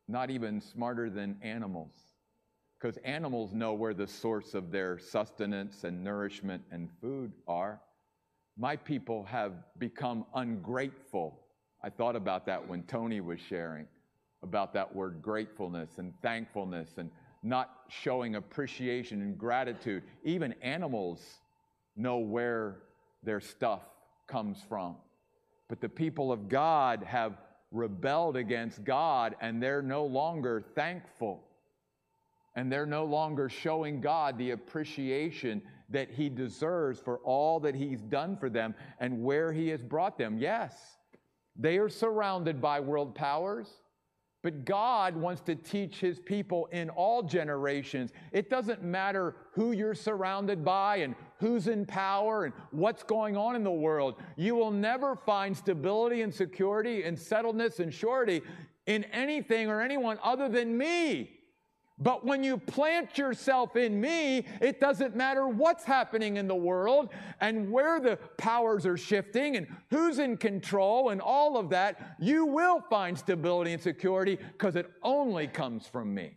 not 0.06 0.30
even 0.30 0.60
smarter 0.60 1.10
than 1.10 1.36
animals 1.42 1.90
because 2.78 2.98
animals 2.98 3.52
know 3.52 3.72
where 3.72 3.92
the 3.92 4.06
source 4.06 4.54
of 4.54 4.70
their 4.70 4.96
sustenance 4.96 5.82
and 5.82 6.04
nourishment 6.04 6.62
and 6.70 6.88
food 7.00 7.32
are. 7.48 7.80
My 8.56 8.76
people 8.76 9.24
have 9.24 9.54
become 9.78 10.24
ungrateful. 10.36 11.40
I 11.82 11.90
thought 11.90 12.14
about 12.14 12.46
that 12.46 12.68
when 12.68 12.84
Tony 12.84 13.20
was 13.20 13.40
sharing 13.40 13.88
about 14.44 14.72
that 14.74 14.94
word 14.94 15.20
gratefulness 15.20 15.98
and 15.98 16.14
thankfulness 16.22 16.90
and 16.96 17.10
not 17.42 17.70
showing 17.88 18.36
appreciation 18.36 19.20
and 19.20 19.36
gratitude. 19.36 20.04
Even 20.22 20.52
animals 20.62 21.40
know 21.96 22.18
where 22.18 22.82
their 23.24 23.40
stuff 23.40 23.80
comes 24.28 24.58
from. 24.68 24.94
But 25.68 25.80
the 25.80 25.88
people 25.88 26.30
of 26.30 26.48
God 26.48 27.02
have 27.04 27.38
rebelled 27.72 28.36
against 28.36 28.84
God 28.84 29.34
and 29.40 29.62
they're 29.62 29.82
no 29.82 30.04
longer 30.04 30.62
thankful 30.74 31.42
and 32.56 32.72
they're 32.72 32.86
no 32.86 33.04
longer 33.04 33.48
showing 33.48 34.00
God 34.00 34.38
the 34.38 34.52
appreciation 34.52 35.62
that 35.90 36.10
He 36.10 36.28
deserves 36.28 36.98
for 36.98 37.18
all 37.18 37.60
that 37.60 37.74
He's 37.74 38.00
done 38.00 38.36
for 38.36 38.48
them 38.48 38.74
and 38.98 39.22
where 39.22 39.52
He 39.52 39.68
has 39.68 39.82
brought 39.82 40.18
them. 40.18 40.38
Yes, 40.38 40.96
they 41.54 41.78
are 41.78 41.88
surrounded 41.88 42.60
by 42.60 42.80
world 42.80 43.14
powers, 43.14 43.68
but 44.42 44.64
God 44.64 45.16
wants 45.16 45.42
to 45.42 45.54
teach 45.54 46.00
His 46.00 46.18
people 46.18 46.66
in 46.72 46.88
all 46.90 47.22
generations. 47.22 48.12
It 48.32 48.48
doesn't 48.48 48.82
matter 48.82 49.36
who 49.52 49.72
you're 49.72 49.94
surrounded 49.94 50.64
by 50.64 50.96
and 50.98 51.14
who's 51.38 51.68
in 51.68 51.86
power 51.86 52.44
and 52.44 52.54
what's 52.70 53.02
going 53.02 53.36
on 53.36 53.56
in 53.56 53.64
the 53.64 53.70
world. 53.70 54.16
You 54.36 54.54
will 54.54 54.70
never 54.70 55.16
find 55.16 55.56
stability 55.56 56.22
and 56.22 56.32
security 56.34 57.04
and 57.04 57.16
settledness 57.16 57.80
and 57.80 57.92
surety 57.92 58.42
in 58.86 59.04
anything 59.04 59.68
or 59.68 59.80
anyone 59.80 60.18
other 60.22 60.48
than 60.48 60.76
me. 60.76 61.32
But 61.98 62.26
when 62.26 62.44
you 62.44 62.58
plant 62.58 63.16
yourself 63.16 63.74
in 63.74 63.98
me, 63.98 64.44
it 64.60 64.80
doesn't 64.80 65.16
matter 65.16 65.48
what's 65.48 65.82
happening 65.82 66.36
in 66.36 66.46
the 66.46 66.54
world 66.54 67.08
and 67.40 67.70
where 67.72 68.00
the 68.00 68.18
powers 68.36 68.84
are 68.84 68.98
shifting 68.98 69.56
and 69.56 69.66
who's 69.88 70.18
in 70.18 70.36
control 70.36 71.08
and 71.08 71.22
all 71.22 71.56
of 71.56 71.70
that. 71.70 72.16
You 72.20 72.44
will 72.44 72.82
find 72.90 73.18
stability 73.18 73.72
and 73.72 73.82
security 73.82 74.36
because 74.36 74.76
it 74.76 74.90
only 75.02 75.46
comes 75.46 75.86
from 75.86 76.12
me. 76.14 76.36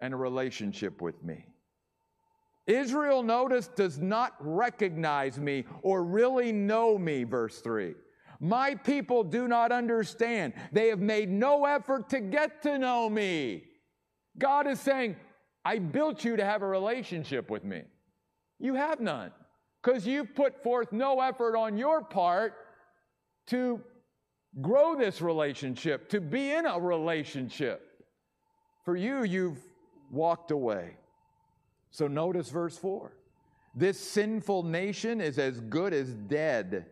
and 0.00 0.12
a 0.12 0.16
relationship 0.16 1.00
with 1.00 1.22
me. 1.24 1.46
Israel, 2.66 3.22
notice, 3.22 3.68
does 3.68 3.98
not 3.98 4.34
recognize 4.40 5.38
me 5.38 5.64
or 5.82 6.02
really 6.02 6.52
know 6.52 6.96
me, 6.96 7.24
verse 7.24 7.60
3. 7.60 7.94
My 8.40 8.74
people 8.74 9.22
do 9.22 9.48
not 9.48 9.72
understand. 9.72 10.54
They 10.72 10.88
have 10.88 11.00
made 11.00 11.28
no 11.28 11.66
effort 11.66 12.08
to 12.10 12.20
get 12.20 12.62
to 12.62 12.78
know 12.78 13.08
me. 13.08 13.64
God 14.38 14.66
is 14.66 14.80
saying, 14.80 15.16
I 15.64 15.78
built 15.78 16.24
you 16.24 16.36
to 16.36 16.44
have 16.44 16.62
a 16.62 16.66
relationship 16.66 17.50
with 17.50 17.64
me. 17.64 17.82
You 18.58 18.74
have 18.74 19.00
none 19.00 19.32
because 19.82 20.06
you've 20.06 20.34
put 20.34 20.62
forth 20.62 20.92
no 20.92 21.20
effort 21.20 21.56
on 21.56 21.76
your 21.76 22.02
part 22.02 22.54
to 23.48 23.80
grow 24.60 24.96
this 24.96 25.20
relationship, 25.20 26.08
to 26.10 26.20
be 26.20 26.52
in 26.52 26.66
a 26.66 26.78
relationship. 26.78 27.82
For 28.84 28.96
you, 28.96 29.24
you've 29.24 29.58
walked 30.10 30.50
away. 30.50 30.96
So 31.94 32.08
notice 32.08 32.48
verse 32.50 32.76
4. 32.76 33.12
This 33.76 34.00
sinful 34.00 34.64
nation 34.64 35.20
is 35.20 35.38
as 35.38 35.60
good 35.60 35.94
as 35.94 36.12
dead. 36.12 36.86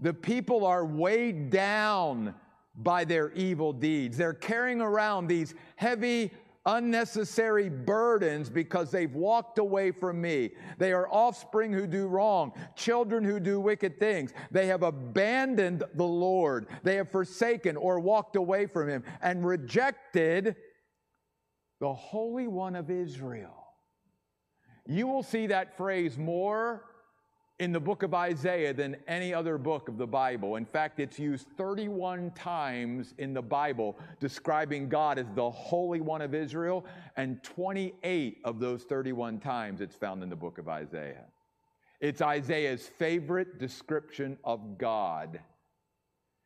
The 0.00 0.12
people 0.12 0.66
are 0.66 0.84
weighed 0.84 1.48
down 1.48 2.34
by 2.76 3.06
their 3.06 3.32
evil 3.32 3.72
deeds. 3.72 4.18
They're 4.18 4.34
carrying 4.34 4.82
around 4.82 5.28
these 5.28 5.54
heavy, 5.76 6.30
unnecessary 6.66 7.70
burdens 7.70 8.50
because 8.50 8.90
they've 8.90 9.14
walked 9.14 9.58
away 9.58 9.92
from 9.92 10.20
me. 10.20 10.50
They 10.76 10.92
are 10.92 11.08
offspring 11.10 11.72
who 11.72 11.86
do 11.86 12.06
wrong, 12.06 12.52
children 12.76 13.24
who 13.24 13.40
do 13.40 13.58
wicked 13.60 13.98
things. 13.98 14.34
They 14.50 14.66
have 14.66 14.82
abandoned 14.82 15.84
the 15.94 16.04
Lord. 16.04 16.66
They 16.82 16.96
have 16.96 17.10
forsaken 17.10 17.78
or 17.78 17.98
walked 17.98 18.36
away 18.36 18.66
from 18.66 18.90
him 18.90 19.04
and 19.22 19.46
rejected 19.46 20.56
the 21.80 21.94
Holy 21.94 22.46
One 22.46 22.76
of 22.76 22.90
Israel. 22.90 23.63
You 24.86 25.06
will 25.06 25.22
see 25.22 25.46
that 25.46 25.76
phrase 25.76 26.18
more 26.18 26.84
in 27.60 27.72
the 27.72 27.80
book 27.80 28.02
of 28.02 28.12
Isaiah 28.14 28.74
than 28.74 28.96
any 29.06 29.32
other 29.32 29.56
book 29.58 29.88
of 29.88 29.96
the 29.96 30.06
Bible. 30.06 30.56
In 30.56 30.64
fact, 30.64 30.98
it's 30.98 31.18
used 31.18 31.46
31 31.56 32.32
times 32.32 33.14
in 33.18 33.32
the 33.32 33.42
Bible 33.42 33.96
describing 34.18 34.88
God 34.88 35.18
as 35.18 35.26
the 35.34 35.50
Holy 35.50 36.00
One 36.00 36.20
of 36.20 36.34
Israel, 36.34 36.84
and 37.16 37.42
28 37.44 38.38
of 38.44 38.58
those 38.58 38.82
31 38.82 39.38
times 39.38 39.80
it's 39.80 39.94
found 39.94 40.22
in 40.22 40.28
the 40.28 40.36
book 40.36 40.58
of 40.58 40.68
Isaiah. 40.68 41.24
It's 42.00 42.20
Isaiah's 42.20 42.86
favorite 42.86 43.58
description 43.58 44.36
of 44.44 44.76
God. 44.76 45.40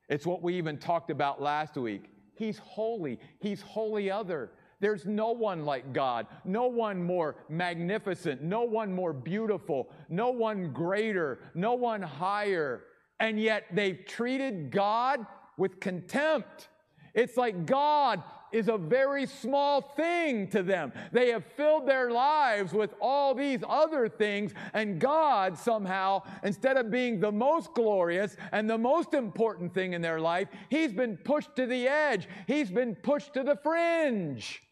It's 0.09 0.27
what 0.27 0.43
we 0.43 0.55
even 0.55 0.79
talked 0.79 1.11
about 1.11 1.41
last 1.41 1.77
week. 1.77 2.05
He's 2.35 2.59
holy, 2.59 3.19
He's 3.41 3.63
holy 3.63 4.11
other. 4.11 4.51
There's 4.81 5.07
no 5.07 5.33
one 5.33 5.65
like 5.65 5.93
God, 5.93 6.27
no 6.45 6.67
one 6.67 7.03
more 7.03 7.37
magnificent, 7.49 8.43
no 8.43 8.63
one 8.63 8.93
more 8.93 9.13
beautiful, 9.13 9.91
no 10.09 10.31
one 10.31 10.73
greater, 10.73 11.41
no 11.55 11.75
one 11.75 12.01
higher. 12.01 12.85
And 13.19 13.41
yet 13.41 13.65
they've 13.73 14.05
treated 14.07 14.71
God 14.71 15.27
with 15.57 15.81
contempt. 15.81 16.69
It's 17.13 17.37
like 17.37 17.67
God 17.67 18.23
is 18.53 18.69
a 18.69 18.79
very 18.79 19.27
small 19.27 19.81
thing 19.81 20.47
to 20.49 20.63
them. 20.63 20.93
They 21.13 21.31
have 21.31 21.45
filled 21.57 21.87
their 21.87 22.11
lives 22.11 22.73
with 22.73 22.95
all 23.01 23.35
these 23.35 23.61
other 23.69 24.09
things, 24.09 24.53
and 24.73 25.01
God 25.01 25.59
somehow, 25.59 26.23
instead 26.45 26.77
of 26.77 26.91
being 26.91 27.21
the 27.21 27.33
most 27.33 27.75
glorious 27.75 28.37
and 28.53 28.71
the 28.71 28.79
most 28.79 29.13
important 29.13 29.75
thing 29.75 29.93
in 29.93 30.01
their 30.01 30.21
life, 30.21 30.49
He's 30.71 30.93
been 30.93 31.17
pushed 31.17 31.57
to 31.57 31.67
the 31.67 31.89
edge, 31.89 32.29
He's 32.47 32.71
been 32.71 32.95
pushed 32.95 33.35
to 33.35 33.43
the 33.43 33.57
fringe. 33.57 34.63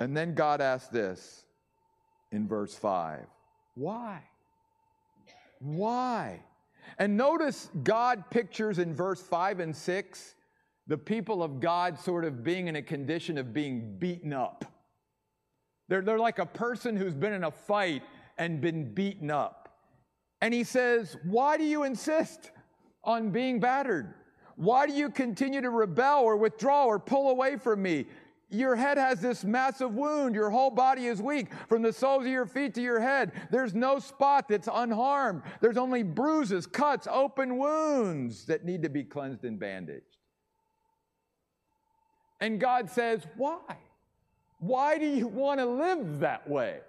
And 0.00 0.16
then 0.16 0.34
God 0.34 0.60
asked 0.60 0.92
this 0.92 1.44
in 2.32 2.48
verse 2.48 2.74
5 2.74 3.26
Why? 3.74 4.22
Why? 5.60 6.40
And 6.98 7.16
notice 7.16 7.70
God 7.84 8.24
pictures 8.30 8.78
in 8.78 8.94
verse 8.94 9.22
5 9.22 9.60
and 9.60 9.76
6 9.76 10.34
the 10.86 10.98
people 10.98 11.42
of 11.42 11.60
God 11.60 12.00
sort 12.00 12.24
of 12.24 12.42
being 12.42 12.66
in 12.66 12.74
a 12.74 12.82
condition 12.82 13.38
of 13.38 13.52
being 13.52 13.96
beaten 13.98 14.32
up. 14.32 14.64
They're, 15.88 16.02
they're 16.02 16.18
like 16.18 16.40
a 16.40 16.46
person 16.46 16.96
who's 16.96 17.14
been 17.14 17.32
in 17.32 17.44
a 17.44 17.50
fight 17.50 18.02
and 18.38 18.60
been 18.60 18.92
beaten 18.92 19.30
up. 19.30 19.68
And 20.40 20.52
he 20.52 20.64
says, 20.64 21.16
Why 21.22 21.56
do 21.58 21.64
you 21.64 21.84
insist 21.84 22.50
on 23.04 23.30
being 23.30 23.60
battered? 23.60 24.14
Why 24.56 24.86
do 24.86 24.92
you 24.92 25.10
continue 25.10 25.60
to 25.60 25.70
rebel 25.70 26.22
or 26.22 26.36
withdraw 26.36 26.86
or 26.86 26.98
pull 26.98 27.30
away 27.30 27.56
from 27.56 27.82
me? 27.82 28.06
Your 28.50 28.74
head 28.74 28.98
has 28.98 29.20
this 29.20 29.44
massive 29.44 29.94
wound. 29.94 30.34
Your 30.34 30.50
whole 30.50 30.70
body 30.70 31.06
is 31.06 31.22
weak 31.22 31.48
from 31.68 31.82
the 31.82 31.92
soles 31.92 32.24
of 32.24 32.30
your 32.30 32.46
feet 32.46 32.74
to 32.74 32.82
your 32.82 32.98
head. 32.98 33.32
There's 33.50 33.74
no 33.74 34.00
spot 34.00 34.48
that's 34.48 34.68
unharmed. 34.72 35.42
There's 35.60 35.76
only 35.76 36.02
bruises, 36.02 36.66
cuts, 36.66 37.06
open 37.08 37.58
wounds 37.58 38.46
that 38.46 38.64
need 38.64 38.82
to 38.82 38.88
be 38.88 39.04
cleansed 39.04 39.44
and 39.44 39.58
bandaged. 39.58 40.16
And 42.40 42.58
God 42.58 42.90
says, 42.90 43.24
Why? 43.36 43.76
Why 44.58 44.98
do 44.98 45.06
you 45.06 45.28
want 45.28 45.60
to 45.60 45.66
live 45.66 46.20
that 46.20 46.48
way? 46.48 46.80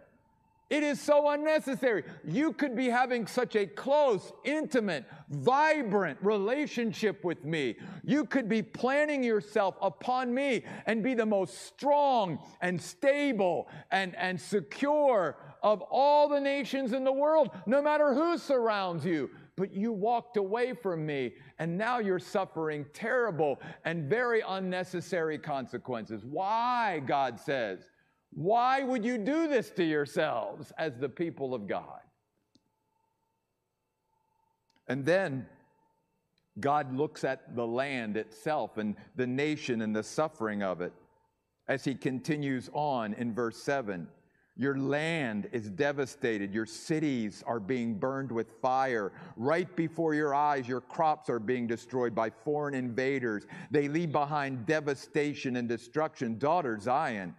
It 0.72 0.84
is 0.84 1.02
so 1.02 1.28
unnecessary. 1.28 2.06
You 2.24 2.54
could 2.54 2.78
be 2.78 2.88
having 2.88 3.28
such 3.28 3.58
a 3.58 3.68
close, 3.68 4.32
intimate, 4.46 5.04
vibrant 5.30 6.18
relationship 6.22 7.26
with 7.26 7.44
me. 7.44 7.76
You 8.06 8.24
could 8.24 8.48
be 8.48 8.64
planning 8.64 9.22
yourself 9.22 9.76
upon 9.82 10.34
me 10.34 10.64
and 10.86 11.04
be 11.04 11.14
the 11.14 11.26
most 11.26 11.68
strong 11.68 12.40
and 12.62 12.82
stable 12.82 13.68
and, 13.92 14.16
and 14.16 14.40
secure 14.40 15.36
of 15.62 15.82
all 15.82 16.30
the 16.30 16.40
nations 16.40 16.94
in 16.94 17.04
the 17.04 17.12
world, 17.12 17.52
no 17.66 17.82
matter 17.82 18.14
who 18.14 18.38
surrounds 18.38 19.04
you. 19.04 19.30
But 19.58 19.74
you 19.74 19.92
walked 19.92 20.38
away 20.38 20.72
from 20.72 21.06
me, 21.06 21.34
and 21.60 21.78
now 21.78 22.00
you're 22.00 22.18
suffering 22.18 22.86
terrible 22.94 23.60
and 23.84 24.10
very 24.10 24.42
unnecessary 24.48 25.38
consequences. 25.38 26.24
Why, 26.24 27.02
God 27.06 27.42
says? 27.42 27.90
Why 28.34 28.82
would 28.84 29.04
you 29.04 29.18
do 29.18 29.48
this 29.48 29.70
to 29.72 29.84
yourselves 29.84 30.72
as 30.78 30.98
the 30.98 31.10
people 31.10 31.54
of 31.54 31.68
God? 31.68 32.00
And 34.88 35.06
then 35.06 35.46
God 36.60 36.94
looks 36.96 37.24
at 37.24 37.56
the 37.56 37.66
land 37.66 38.18
itself 38.18 38.78
and 38.78 38.96
the 39.16 39.28
nation 39.28 39.82
and 39.82 39.96
the 39.96 40.04
suffering 40.04 40.64
of 40.64 40.82
it 40.82 40.94
as 41.68 41.84
he 41.84 41.96
continues 41.96 42.70
on 42.74 43.14
in 43.14 43.34
verse 43.34 43.62
7. 43.64 44.08
Your 44.58 44.78
land 44.78 45.48
is 45.54 45.70
devastated. 45.70 46.54
Your 46.54 46.66
cities 46.66 47.42
are 47.48 47.60
being 47.60 47.96
burned 47.96 48.32
with 48.32 48.52
fire. 48.62 49.14
Right 49.38 49.74
before 49.76 50.14
your 50.14 50.36
eyes, 50.36 50.68
your 50.68 50.82
crops 50.82 51.30
are 51.30 51.40
being 51.40 51.68
destroyed 51.68 52.14
by 52.14 52.30
foreign 52.30 52.74
invaders. 52.74 53.48
They 53.72 53.88
leave 53.88 54.12
behind 54.12 54.66
devastation 54.66 55.56
and 55.56 55.70
destruction. 55.70 56.38
Daughter 56.38 56.78
Zion, 56.78 57.34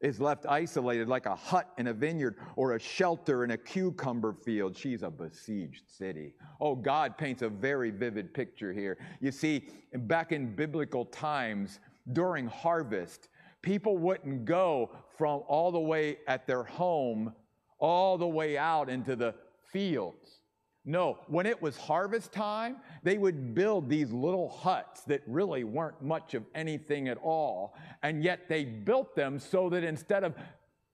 is 0.00 0.20
left 0.20 0.46
isolated 0.48 1.08
like 1.08 1.26
a 1.26 1.34
hut 1.34 1.68
in 1.78 1.88
a 1.88 1.92
vineyard 1.92 2.36
or 2.56 2.74
a 2.74 2.78
shelter 2.78 3.44
in 3.44 3.50
a 3.52 3.56
cucumber 3.56 4.32
field. 4.32 4.76
She's 4.76 5.02
a 5.02 5.10
besieged 5.10 5.88
city. 5.88 6.34
Oh, 6.60 6.74
God 6.76 7.18
paints 7.18 7.42
a 7.42 7.48
very 7.48 7.90
vivid 7.90 8.32
picture 8.32 8.72
here. 8.72 8.98
You 9.20 9.32
see, 9.32 9.68
back 9.92 10.32
in 10.32 10.54
biblical 10.54 11.04
times, 11.06 11.80
during 12.12 12.46
harvest, 12.46 13.28
people 13.62 13.98
wouldn't 13.98 14.44
go 14.44 14.90
from 15.16 15.42
all 15.48 15.72
the 15.72 15.80
way 15.80 16.18
at 16.26 16.46
their 16.46 16.62
home 16.62 17.32
all 17.78 18.18
the 18.18 18.26
way 18.26 18.58
out 18.58 18.88
into 18.88 19.16
the 19.16 19.34
fields. 19.72 20.40
No, 20.88 21.18
when 21.26 21.44
it 21.44 21.60
was 21.60 21.76
harvest 21.76 22.32
time, 22.32 22.78
they 23.02 23.18
would 23.18 23.54
build 23.54 23.90
these 23.90 24.10
little 24.10 24.48
huts 24.48 25.02
that 25.02 25.20
really 25.26 25.62
weren't 25.62 26.00
much 26.00 26.32
of 26.32 26.44
anything 26.54 27.08
at 27.08 27.18
all. 27.18 27.76
And 28.02 28.24
yet 28.24 28.48
they 28.48 28.64
built 28.64 29.14
them 29.14 29.38
so 29.38 29.68
that 29.68 29.84
instead 29.84 30.24
of 30.24 30.34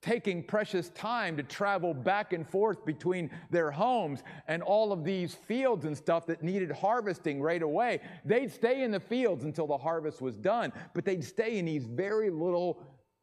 taking 0.02 0.42
precious 0.42 0.88
time 0.90 1.36
to 1.36 1.44
travel 1.44 1.94
back 1.94 2.32
and 2.32 2.46
forth 2.46 2.84
between 2.84 3.30
their 3.50 3.70
homes 3.70 4.24
and 4.48 4.64
all 4.64 4.92
of 4.92 5.04
these 5.04 5.36
fields 5.36 5.84
and 5.84 5.96
stuff 5.96 6.26
that 6.26 6.42
needed 6.42 6.72
harvesting 6.72 7.40
right 7.40 7.62
away. 7.62 8.00
They'd 8.24 8.50
stay 8.50 8.82
in 8.82 8.90
the 8.90 8.98
fields 8.98 9.44
until 9.44 9.68
the 9.68 9.78
harvest 9.78 10.20
was 10.20 10.36
done, 10.36 10.72
but 10.92 11.04
they'd 11.04 11.24
stay 11.24 11.56
in 11.56 11.66
these 11.66 11.86
very 11.86 12.30
little 12.30 12.82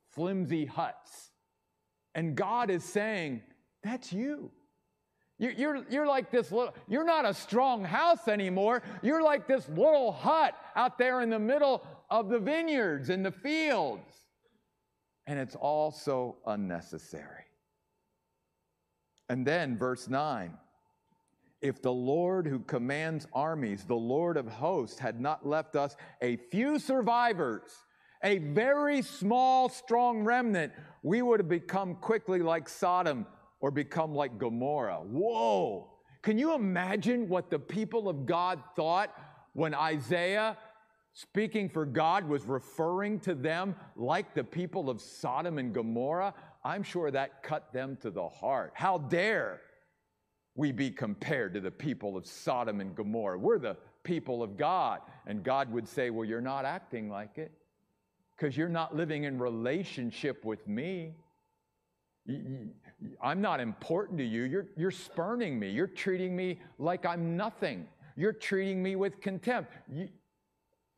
flimsy 0.09 0.65
huts. 0.65 1.31
And 2.15 2.33
God 2.33 2.69
is 2.69 2.85
saying, 2.85 3.41
That's 3.83 4.13
you. 4.13 4.51
You're, 5.41 5.53
you're, 5.53 5.85
you're 5.89 6.05
like 6.05 6.29
this 6.29 6.51
little, 6.51 6.75
you're 6.87 7.03
not 7.03 7.25
a 7.25 7.33
strong 7.33 7.83
house 7.83 8.27
anymore. 8.27 8.83
You're 9.01 9.23
like 9.23 9.47
this 9.47 9.67
little 9.69 10.11
hut 10.11 10.53
out 10.75 10.99
there 10.99 11.21
in 11.21 11.31
the 11.31 11.39
middle 11.39 11.83
of 12.11 12.29
the 12.29 12.37
vineyards 12.37 13.09
and 13.09 13.25
the 13.25 13.31
fields. 13.31 14.13
And 15.25 15.39
it's 15.39 15.55
all 15.55 15.89
so 15.89 16.37
unnecessary. 16.45 17.45
And 19.29 19.43
then, 19.43 19.79
verse 19.79 20.07
9 20.07 20.53
if 21.59 21.81
the 21.81 21.91
Lord 21.91 22.45
who 22.45 22.59
commands 22.59 23.27
armies, 23.33 23.83
the 23.83 23.95
Lord 23.95 24.37
of 24.37 24.47
hosts, 24.47 24.99
had 24.99 25.19
not 25.19 25.45
left 25.45 25.75
us 25.75 25.95
a 26.21 26.37
few 26.51 26.77
survivors, 26.77 27.71
a 28.23 28.39
very 28.39 29.01
small, 29.01 29.69
strong 29.69 30.23
remnant, 30.23 30.73
we 31.01 31.21
would 31.21 31.39
have 31.39 31.49
become 31.49 31.95
quickly 31.95 32.39
like 32.41 32.67
Sodom 32.67 33.25
or 33.61 33.71
become 33.71 34.13
like 34.13 34.37
Gomorrah. 34.37 34.99
Whoa! 34.99 35.87
Can 36.21 36.37
you 36.37 36.53
imagine 36.53 37.29
what 37.29 37.49
the 37.49 37.59
people 37.59 38.09
of 38.09 38.25
God 38.25 38.61
thought 38.75 39.15
when 39.53 39.73
Isaiah, 39.73 40.57
speaking 41.13 41.69
for 41.69 41.85
God, 41.85 42.27
was 42.27 42.45
referring 42.45 43.19
to 43.21 43.33
them 43.33 43.75
like 43.95 44.33
the 44.33 44.43
people 44.43 44.89
of 44.89 45.01
Sodom 45.01 45.57
and 45.57 45.73
Gomorrah? 45.73 46.33
I'm 46.63 46.83
sure 46.83 47.09
that 47.09 47.41
cut 47.41 47.73
them 47.73 47.97
to 48.01 48.11
the 48.11 48.27
heart. 48.27 48.71
How 48.75 48.99
dare 48.99 49.61
we 50.55 50.71
be 50.71 50.91
compared 50.91 51.53
to 51.55 51.61
the 51.61 51.71
people 51.71 52.17
of 52.17 52.27
Sodom 52.27 52.81
and 52.81 52.95
Gomorrah? 52.95 53.39
We're 53.39 53.57
the 53.57 53.77
people 54.03 54.43
of 54.43 54.57
God. 54.57 54.99
And 55.25 55.43
God 55.43 55.71
would 55.71 55.87
say, 55.87 56.09
Well, 56.09 56.25
you're 56.25 56.41
not 56.41 56.65
acting 56.65 57.09
like 57.09 57.37
it 57.37 57.51
because 58.35 58.55
you're 58.55 58.69
not 58.69 58.95
living 58.95 59.23
in 59.23 59.39
relationship 59.39 60.45
with 60.45 60.67
me. 60.67 61.13
I'm 63.21 63.41
not 63.41 63.59
important 63.59 64.17
to 64.19 64.25
you. 64.25 64.43
You're, 64.43 64.67
you're 64.77 64.91
spurning 64.91 65.59
me. 65.59 65.69
You're 65.69 65.87
treating 65.87 66.35
me 66.35 66.59
like 66.77 67.05
I'm 67.05 67.35
nothing. 67.35 67.87
You're 68.15 68.33
treating 68.33 68.81
me 68.81 68.95
with 68.95 69.21
contempt. 69.21 69.71
You, 69.91 70.09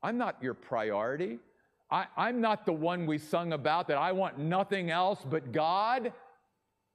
I'm 0.01 0.17
not 0.17 0.37
your 0.41 0.53
priority. 0.53 1.39
I, 1.89 2.07
I'm 2.17 2.41
not 2.41 2.65
the 2.65 2.73
one 2.73 3.05
we 3.05 3.17
sung 3.17 3.53
about 3.53 3.87
that 3.87 3.97
I 3.97 4.11
want 4.11 4.37
nothing 4.37 4.91
else 4.91 5.19
but 5.29 5.51
God. 5.51 6.11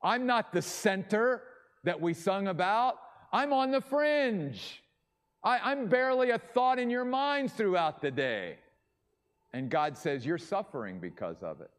I'm 0.03 0.27
not 0.27 0.53
the 0.53 0.63
center 0.63 1.43
that 1.85 2.01
we 2.01 2.15
sung 2.15 2.49
about. 2.49 2.97
I'm 3.33 3.53
on 3.53 3.71
the 3.71 3.81
fringe. 3.81 4.83
I, 5.43 5.73
am 5.73 5.89
barely 5.89 6.31
a 6.31 6.39
thought 6.39 6.79
in 6.79 6.91
your 6.91 7.05
minds 7.05 7.53
throughout 7.53 8.03
the 8.03 8.11
day. 8.11 8.57
And 9.53 9.71
God 9.71 9.97
says, 9.97 10.27
You're 10.27 10.39
suffering 10.39 10.99
because 10.99 11.43
of 11.43 11.61
it. 11.61 11.71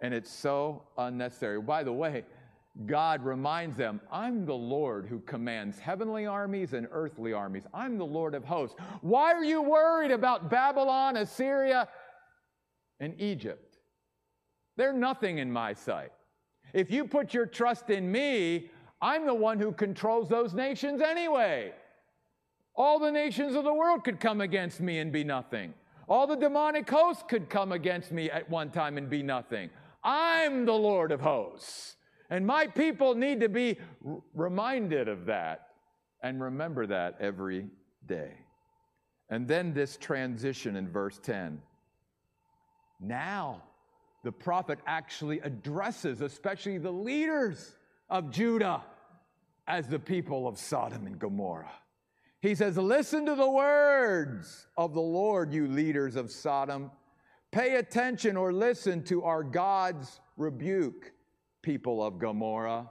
And 0.00 0.14
it's 0.14 0.30
so 0.30 0.84
unnecessary. 0.96 1.60
By 1.60 1.84
the 1.84 1.92
way, 1.92 2.24
God 2.86 3.22
reminds 3.22 3.76
them, 3.76 4.00
I'm 4.10 4.46
the 4.46 4.54
Lord 4.54 5.06
who 5.06 5.20
commands 5.20 5.78
heavenly 5.78 6.24
armies 6.26 6.72
and 6.72 6.88
earthly 6.90 7.32
armies. 7.32 7.64
I'm 7.74 7.98
the 7.98 8.06
Lord 8.06 8.34
of 8.34 8.44
hosts. 8.44 8.76
Why 9.02 9.32
are 9.32 9.44
you 9.44 9.60
worried 9.62 10.10
about 10.10 10.50
Babylon, 10.50 11.18
Assyria, 11.18 11.88
and 12.98 13.20
Egypt? 13.20 13.76
They're 14.76 14.94
nothing 14.94 15.38
in 15.38 15.52
my 15.52 15.74
sight. 15.74 16.12
If 16.72 16.90
you 16.90 17.04
put 17.04 17.34
your 17.34 17.44
trust 17.44 17.90
in 17.90 18.10
me, 18.10 18.70
I'm 19.02 19.26
the 19.26 19.34
one 19.34 19.58
who 19.58 19.72
controls 19.72 20.30
those 20.30 20.54
nations 20.54 21.02
anyway. 21.02 21.72
All 22.74 22.98
the 22.98 23.12
nations 23.12 23.54
of 23.54 23.64
the 23.64 23.74
world 23.74 24.02
could 24.02 24.18
come 24.18 24.40
against 24.40 24.80
me 24.80 24.98
and 24.98 25.12
be 25.12 25.24
nothing. 25.24 25.74
All 26.08 26.26
the 26.26 26.36
demonic 26.36 26.88
hosts 26.88 27.22
could 27.28 27.50
come 27.50 27.72
against 27.72 28.12
me 28.12 28.30
at 28.30 28.48
one 28.48 28.70
time 28.70 28.96
and 28.96 29.10
be 29.10 29.22
nothing. 29.22 29.68
I'm 30.02 30.64
the 30.64 30.72
Lord 30.72 31.12
of 31.12 31.20
hosts. 31.20 31.96
And 32.32 32.46
my 32.46 32.66
people 32.66 33.14
need 33.14 33.40
to 33.40 33.50
be 33.50 33.76
reminded 34.32 35.06
of 35.06 35.26
that 35.26 35.68
and 36.22 36.40
remember 36.40 36.86
that 36.86 37.16
every 37.20 37.66
day. 38.06 38.32
And 39.28 39.46
then 39.46 39.74
this 39.74 39.98
transition 39.98 40.76
in 40.76 40.88
verse 40.88 41.20
10. 41.22 41.60
Now, 43.00 43.62
the 44.24 44.32
prophet 44.32 44.78
actually 44.86 45.40
addresses, 45.40 46.22
especially 46.22 46.78
the 46.78 46.90
leaders 46.90 47.76
of 48.08 48.30
Judah, 48.30 48.82
as 49.68 49.86
the 49.86 49.98
people 49.98 50.48
of 50.48 50.56
Sodom 50.56 51.06
and 51.06 51.18
Gomorrah. 51.18 51.70
He 52.40 52.54
says, 52.54 52.78
Listen 52.78 53.26
to 53.26 53.34
the 53.34 53.50
words 53.50 54.68
of 54.78 54.94
the 54.94 55.02
Lord, 55.02 55.52
you 55.52 55.68
leaders 55.68 56.16
of 56.16 56.30
Sodom. 56.30 56.92
Pay 57.50 57.76
attention 57.76 58.38
or 58.38 58.54
listen 58.54 59.04
to 59.04 59.22
our 59.22 59.44
God's 59.44 60.18
rebuke, 60.38 61.12
people 61.62 62.04
of 62.04 62.18
Gomorrah. 62.18 62.90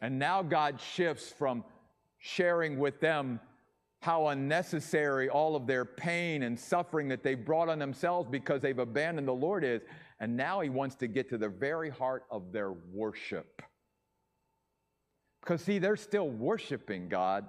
And 0.00 0.18
now 0.18 0.42
God 0.42 0.80
shifts 0.80 1.30
from 1.30 1.64
sharing 2.18 2.78
with 2.78 3.00
them 3.00 3.40
how 4.00 4.28
unnecessary 4.28 5.30
all 5.30 5.56
of 5.56 5.66
their 5.66 5.84
pain 5.84 6.42
and 6.42 6.58
suffering 6.58 7.08
that 7.08 7.22
they've 7.22 7.42
brought 7.42 7.70
on 7.70 7.78
themselves 7.78 8.28
because 8.30 8.60
they've 8.60 8.78
abandoned 8.78 9.26
the 9.26 9.32
Lord 9.32 9.64
is. 9.64 9.80
And 10.20 10.36
now 10.36 10.60
he 10.60 10.68
wants 10.68 10.94
to 10.96 11.06
get 11.06 11.30
to 11.30 11.38
the 11.38 11.48
very 11.48 11.88
heart 11.88 12.24
of 12.30 12.52
their 12.52 12.72
worship. 12.72 13.62
Because, 15.40 15.62
see, 15.62 15.78
they're 15.78 15.96
still 15.96 16.28
worshiping 16.28 17.08
God 17.08 17.46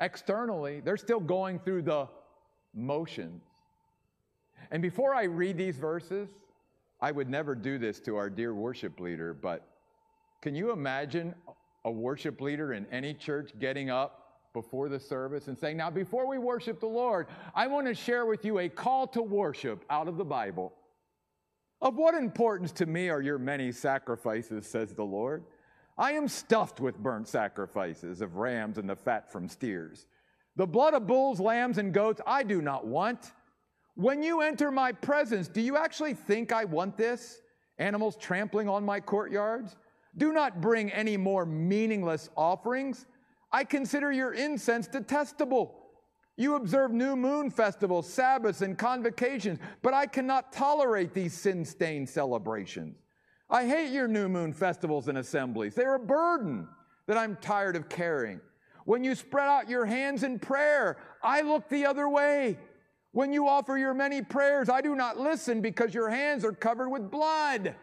externally, 0.00 0.80
they're 0.80 0.96
still 0.96 1.20
going 1.20 1.58
through 1.58 1.82
the 1.82 2.08
motions. 2.74 3.42
And 4.70 4.82
before 4.82 5.14
I 5.14 5.24
read 5.24 5.58
these 5.58 5.76
verses, 5.76 6.28
I 7.02 7.12
would 7.12 7.28
never 7.28 7.54
do 7.54 7.78
this 7.78 8.00
to 8.00 8.16
our 8.16 8.28
dear 8.28 8.54
worship 8.54 9.00
leader, 9.00 9.32
but 9.34 9.66
can 10.42 10.54
you 10.54 10.72
imagine 10.72 11.34
a 11.84 11.90
worship 11.90 12.40
leader 12.40 12.72
in 12.72 12.86
any 12.92 13.14
church 13.14 13.52
getting 13.58 13.90
up 13.90 14.20
before 14.52 14.88
the 14.88 15.00
service 15.00 15.48
and 15.48 15.56
saying, 15.56 15.76
Now, 15.76 15.90
before 15.90 16.26
we 16.26 16.38
worship 16.38 16.80
the 16.80 16.86
Lord, 16.86 17.26
I 17.54 17.66
want 17.66 17.86
to 17.86 17.94
share 17.94 18.26
with 18.26 18.44
you 18.44 18.58
a 18.58 18.68
call 18.68 19.06
to 19.08 19.22
worship 19.22 19.84
out 19.88 20.08
of 20.08 20.16
the 20.16 20.24
Bible. 20.24 20.72
Of 21.80 21.96
what 21.96 22.14
importance 22.14 22.72
to 22.72 22.86
me 22.86 23.08
are 23.08 23.22
your 23.22 23.38
many 23.38 23.72
sacrifices, 23.72 24.66
says 24.66 24.92
the 24.92 25.04
Lord. 25.04 25.44
I 25.96 26.12
am 26.12 26.28
stuffed 26.28 26.80
with 26.80 26.98
burnt 26.98 27.28
sacrifices 27.28 28.20
of 28.20 28.36
rams 28.36 28.78
and 28.78 28.88
the 28.88 28.96
fat 28.96 29.32
from 29.32 29.48
steers. 29.48 30.06
The 30.56 30.66
blood 30.66 30.94
of 30.94 31.06
bulls, 31.06 31.40
lambs, 31.40 31.78
and 31.78 31.94
goats 31.94 32.20
I 32.26 32.42
do 32.42 32.60
not 32.60 32.86
want. 32.86 33.32
When 34.00 34.22
you 34.22 34.40
enter 34.40 34.70
my 34.70 34.92
presence, 34.92 35.46
do 35.46 35.60
you 35.60 35.76
actually 35.76 36.14
think 36.14 36.52
I 36.52 36.64
want 36.64 36.96
this? 36.96 37.42
Animals 37.76 38.16
trampling 38.16 38.66
on 38.66 38.82
my 38.82 38.98
courtyards? 38.98 39.76
Do 40.16 40.32
not 40.32 40.62
bring 40.62 40.90
any 40.90 41.18
more 41.18 41.44
meaningless 41.44 42.30
offerings. 42.34 43.04
I 43.52 43.62
consider 43.64 44.10
your 44.10 44.32
incense 44.32 44.86
detestable. 44.86 45.76
You 46.38 46.54
observe 46.54 46.92
new 46.92 47.14
moon 47.14 47.50
festivals, 47.50 48.10
Sabbaths, 48.10 48.62
and 48.62 48.78
convocations, 48.78 49.58
but 49.82 49.92
I 49.92 50.06
cannot 50.06 50.50
tolerate 50.50 51.12
these 51.12 51.34
sin 51.34 51.62
stained 51.62 52.08
celebrations. 52.08 52.96
I 53.50 53.66
hate 53.66 53.92
your 53.92 54.08
new 54.08 54.30
moon 54.30 54.54
festivals 54.54 55.08
and 55.08 55.18
assemblies. 55.18 55.74
They're 55.74 55.96
a 55.96 56.00
burden 56.00 56.66
that 57.06 57.18
I'm 57.18 57.36
tired 57.36 57.76
of 57.76 57.90
carrying. 57.90 58.40
When 58.86 59.04
you 59.04 59.14
spread 59.14 59.48
out 59.48 59.68
your 59.68 59.84
hands 59.84 60.22
in 60.22 60.38
prayer, 60.38 60.96
I 61.22 61.42
look 61.42 61.68
the 61.68 61.84
other 61.84 62.08
way. 62.08 62.56
When 63.12 63.32
you 63.32 63.48
offer 63.48 63.76
your 63.76 63.92
many 63.92 64.22
prayers, 64.22 64.68
I 64.68 64.80
do 64.80 64.94
not 64.94 65.18
listen 65.18 65.60
because 65.60 65.92
your 65.92 66.10
hands 66.10 66.44
are 66.44 66.52
covered 66.52 66.88
with 66.88 67.10
blood. 67.10 67.74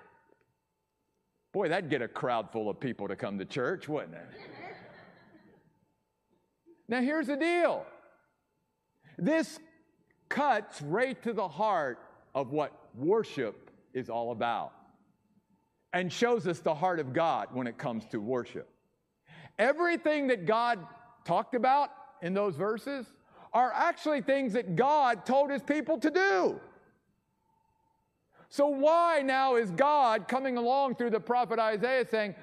Boy, 1.51 1.69
that'd 1.69 1.89
get 1.89 2.01
a 2.01 2.07
crowd 2.07 2.51
full 2.51 2.69
of 2.69 2.79
people 2.79 3.07
to 3.07 3.15
come 3.15 3.37
to 3.39 3.45
church, 3.45 3.89
wouldn't 3.89 4.13
it? 4.13 4.27
now, 6.87 7.01
here's 7.01 7.27
the 7.27 7.35
deal 7.35 7.85
this 9.17 9.59
cuts 10.29 10.81
right 10.81 11.21
to 11.23 11.33
the 11.33 11.47
heart 11.47 11.99
of 12.35 12.51
what 12.51 12.71
worship 12.95 13.71
is 13.93 14.09
all 14.09 14.31
about 14.31 14.73
and 15.93 16.11
shows 16.11 16.45
us 16.47 16.59
the 16.59 16.75
heart 16.75 16.99
of 16.99 17.13
God 17.13 17.47
when 17.53 17.65
it 17.65 17.77
comes 17.77 18.05
to 18.11 18.19
worship. 18.19 18.69
Everything 19.57 20.27
that 20.27 20.45
God 20.45 20.79
talked 21.25 21.55
about 21.55 21.89
in 22.21 22.33
those 22.33 22.55
verses 22.55 23.07
are 23.57 23.73
actually 23.73 24.21
things 24.21 24.53
that 24.53 24.75
God 24.75 25.25
told 25.25 25.49
his 25.49 25.63
people 25.63 25.97
to 26.01 26.11
do. 26.11 26.61
So, 28.49 28.67
why 28.67 29.23
now 29.25 29.55
is 29.55 29.71
God 29.71 30.27
coming 30.27 30.57
along 30.57 30.93
through 30.93 31.09
the 31.09 31.19
prophet 31.19 31.57
Isaiah 31.57 32.05
saying, 32.07 32.35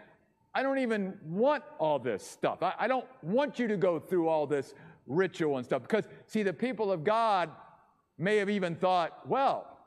I 0.53 0.65
don't 0.65 0.79
even 0.79 1.17
want 1.25 1.63
all 1.79 2.01
this 2.01 2.27
stuff. 2.27 2.65
I, 2.65 2.75
I, 2.81 2.89
don't 2.89 3.07
want 3.23 3.61
you 3.61 3.69
to 3.69 3.77
go 3.77 4.01
through 4.01 4.29
all 4.29 4.45
this 4.49 4.75
ritual 5.07 5.57
and 5.57 5.65
stuff. 5.65 5.83
Because, 5.83 6.05
see, 6.27 6.43
the 6.43 6.53
people 6.53 6.91
of 6.91 7.05
God 7.05 7.49
may 8.19 8.39
have 8.39 8.51
even 8.51 8.75
thought, 8.75 9.29
well, 9.29 9.79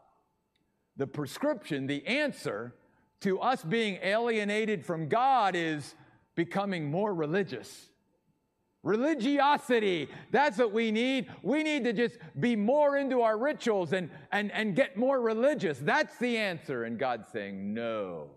the 0.95 1.07
prescription, 1.07 1.87
the 1.87 2.07
answer 2.07 2.73
to 3.19 3.41
us 3.41 3.65
being 3.65 3.99
alienated 4.01 4.85
from 4.85 5.09
God 5.09 5.57
is 5.57 5.93
becoming 6.35 6.89
more 6.89 7.13
religious. 7.13 7.89
Religiosity, 8.83 10.07
that's 10.31 10.57
what 10.57 10.71
we 10.71 10.91
need. 10.91 11.27
We 11.41 11.63
need 11.63 11.83
to 11.83 11.93
just 11.93 12.17
be 12.39 12.55
more 12.55 12.97
into 12.97 13.21
our 13.21 13.37
rituals 13.37 13.93
and, 13.93 14.09
and, 14.31 14.51
and 14.51 14.75
get 14.75 14.97
more 14.97 15.19
religious. 15.19 15.79
That's 15.79 16.17
the 16.17 16.37
answer. 16.37 16.83
And 16.85 16.97
God's 16.97 17.27
saying, 17.31 17.73
no. 17.73 18.29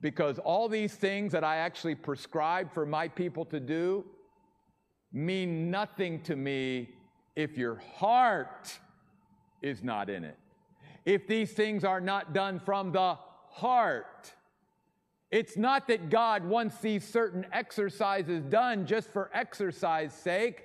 Because 0.00 0.38
all 0.38 0.68
these 0.68 0.94
things 0.94 1.32
that 1.32 1.44
I 1.44 1.56
actually 1.56 1.94
prescribe 1.94 2.72
for 2.72 2.86
my 2.86 3.08
people 3.08 3.44
to 3.46 3.60
do 3.60 4.04
mean 5.12 5.70
nothing 5.70 6.22
to 6.22 6.36
me 6.36 6.90
if 7.36 7.58
your 7.58 7.76
heart 7.96 8.78
is 9.60 9.82
not 9.82 10.08
in 10.08 10.24
it 10.24 10.38
if 11.04 11.26
these 11.26 11.52
things 11.52 11.84
are 11.84 12.00
not 12.00 12.32
done 12.32 12.60
from 12.60 12.92
the 12.92 13.16
heart. 13.50 14.32
It's 15.30 15.56
not 15.56 15.86
that 15.88 16.10
God 16.10 16.44
wants 16.44 16.78
these 16.78 17.06
certain 17.06 17.46
exercises 17.52 18.44
done 18.44 18.86
just 18.86 19.10
for 19.10 19.30
exercise 19.32 20.12
sake. 20.12 20.64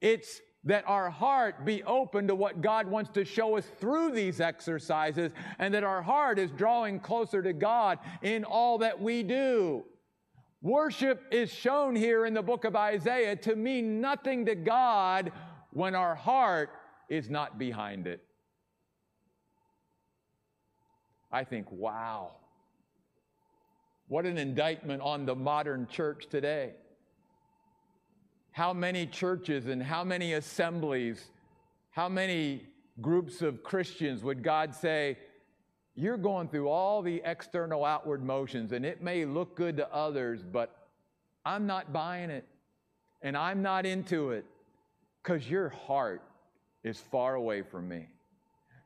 It's 0.00 0.40
that 0.64 0.84
our 0.86 1.10
heart 1.10 1.64
be 1.64 1.82
open 1.84 2.28
to 2.28 2.34
what 2.34 2.60
God 2.60 2.86
wants 2.86 3.10
to 3.12 3.24
show 3.24 3.56
us 3.56 3.66
through 3.78 4.12
these 4.12 4.40
exercises, 4.40 5.32
and 5.58 5.74
that 5.74 5.84
our 5.84 6.02
heart 6.02 6.38
is 6.38 6.50
drawing 6.50 7.00
closer 7.00 7.42
to 7.42 7.52
God 7.52 7.98
in 8.22 8.44
all 8.44 8.78
that 8.78 9.00
we 9.00 9.22
do. 9.22 9.84
Worship 10.62 11.22
is 11.30 11.52
shown 11.52 11.94
here 11.94 12.24
in 12.24 12.32
the 12.32 12.42
book 12.42 12.64
of 12.64 12.74
Isaiah 12.74 13.36
to 13.36 13.56
mean 13.56 14.00
nothing 14.00 14.46
to 14.46 14.54
God 14.54 15.32
when 15.70 15.94
our 15.94 16.14
heart 16.14 16.70
is 17.10 17.28
not 17.28 17.58
behind 17.58 18.06
it. 18.06 18.24
I 21.30 21.44
think, 21.44 21.70
wow, 21.70 22.36
what 24.08 24.26
an 24.26 24.38
indictment 24.38 25.02
on 25.02 25.26
the 25.26 25.34
modern 25.34 25.86
church 25.86 26.26
today 26.30 26.74
how 28.54 28.72
many 28.72 29.04
churches 29.04 29.66
and 29.66 29.82
how 29.82 30.04
many 30.04 30.34
assemblies, 30.34 31.32
how 31.90 32.08
many 32.08 32.62
groups 33.00 33.42
of 33.42 33.64
Christians 33.64 34.22
would 34.22 34.44
God 34.44 34.72
say, 34.72 35.18
You're 35.96 36.16
going 36.16 36.46
through 36.46 36.68
all 36.68 37.02
the 37.02 37.20
external 37.24 37.84
outward 37.84 38.22
motions, 38.22 38.70
and 38.70 38.86
it 38.86 39.02
may 39.02 39.24
look 39.24 39.56
good 39.56 39.76
to 39.78 39.92
others, 39.92 40.44
but 40.44 40.70
I'm 41.44 41.66
not 41.66 41.92
buying 41.92 42.30
it, 42.30 42.46
and 43.22 43.36
I'm 43.36 43.60
not 43.60 43.86
into 43.86 44.30
it, 44.30 44.44
because 45.20 45.50
your 45.50 45.70
heart 45.70 46.22
is 46.84 47.00
far 47.00 47.34
away 47.34 47.62
from 47.62 47.88
me. 47.88 48.06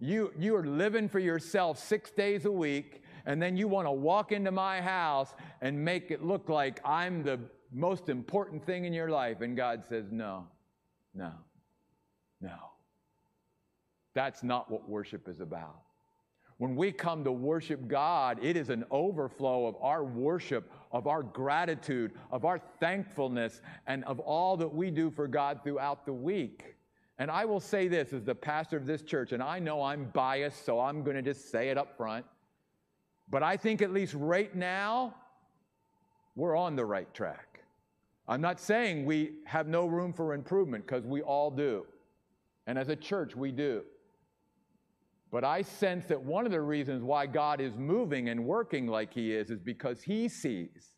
You, 0.01 0.33
you 0.39 0.57
are 0.57 0.65
living 0.65 1.11
for 1.11 1.19
yourself 1.19 1.79
six 1.79 2.11
days 2.11 2.47
a 2.47 2.51
week, 2.51 3.03
and 3.29 3.43
then 3.43 3.59
you 3.59 3.69
want 3.69 3.87
to 3.87 3.93
walk 3.93 4.33
into 4.33 4.51
my 4.51 4.81
house 4.81 5.35
and 5.61 5.85
make 5.85 6.11
it 6.11 6.25
look 6.25 6.49
like 6.49 6.81
I'm 6.83 7.23
the 7.23 7.39
most 7.71 8.09
important 8.09 8.65
thing 8.65 8.87
in 8.87 8.95
your 8.95 9.11
life. 9.11 9.43
And 9.43 9.55
God 9.55 9.85
says, 9.87 10.07
No, 10.11 10.47
no, 11.15 11.33
no. 12.41 12.57
That's 14.15 14.43
not 14.43 14.71
what 14.71 14.89
worship 14.89 15.29
is 15.29 15.41
about. 15.41 15.77
When 16.57 16.75
we 16.75 16.91
come 16.91 17.23
to 17.25 17.31
worship 17.31 17.87
God, 17.87 18.39
it 18.43 18.57
is 18.57 18.71
an 18.71 18.85
overflow 18.91 19.67
of 19.67 19.77
our 19.83 20.03
worship, 20.03 20.73
of 20.91 21.07
our 21.07 21.23
gratitude, 21.23 22.13
of 22.33 22.47
our 22.47 22.59
thankfulness, 22.81 23.61
and 23.87 24.05
of 24.05 24.21
all 24.21 24.57
that 24.57 24.75
we 24.75 24.91
do 24.91 25.11
for 25.11 25.29
God 25.29 25.61
throughout 25.63 26.07
the 26.07 26.15
week. 26.15 26.77
And 27.19 27.31
I 27.31 27.45
will 27.45 27.61
say 27.61 27.89
this 27.89 28.15
as 28.15 28.25
the 28.25 28.35
pastor 28.35 28.79
of 28.79 28.87
this 28.87 29.03
church, 29.03 29.33
and 29.33 29.43
I 29.43 29.59
know 29.59 29.83
I'm 29.83 30.07
biased, 30.15 30.65
so 30.65 30.81
I'm 30.81 31.05
going 31.05 31.17
to 31.17 31.23
just 31.23 31.53
say 31.53 31.69
it 31.69 31.77
up 31.77 31.95
front. 31.97 32.25
But 33.31 33.43
I 33.43 33.57
think 33.57 33.83
at 33.83 33.93
least 33.93 34.15
right 34.15 34.55
now, 34.55 35.15
we're 36.35 36.57
on 36.57 36.77
the 36.77 36.85
right 36.85 37.13
track. 37.13 37.63
I'm 38.27 38.41
not 38.41 38.61
saying 38.61 39.05
we 39.05 39.33
have 39.45 39.67
no 39.67 39.87
room 39.87 40.13
for 40.13 40.35
improvement 40.35 40.87
because 40.87 41.05
we 41.05 41.23
all 41.23 41.51
do. 41.51 41.87
And 42.67 42.79
as 42.79 42.89
a 42.89 42.97
church, 42.97 43.35
we 43.35 43.51
do. 43.51 43.83
But 45.31 45.45
I 45.45 45.63
sense 45.63 46.07
that 46.07 46.23
one 46.23 46.47
of 46.47 46.53
the 46.53 46.61
reasons 46.61 47.03
why 47.03 47.27
God 47.27 47.61
is 47.61 47.75
moving 47.77 48.29
and 48.29 48.45
working 48.45 48.87
like 48.87 49.13
He 49.13 49.33
is 49.33 49.51
is 49.51 49.61
because 49.61 50.03
He 50.03 50.29
sees 50.29 50.95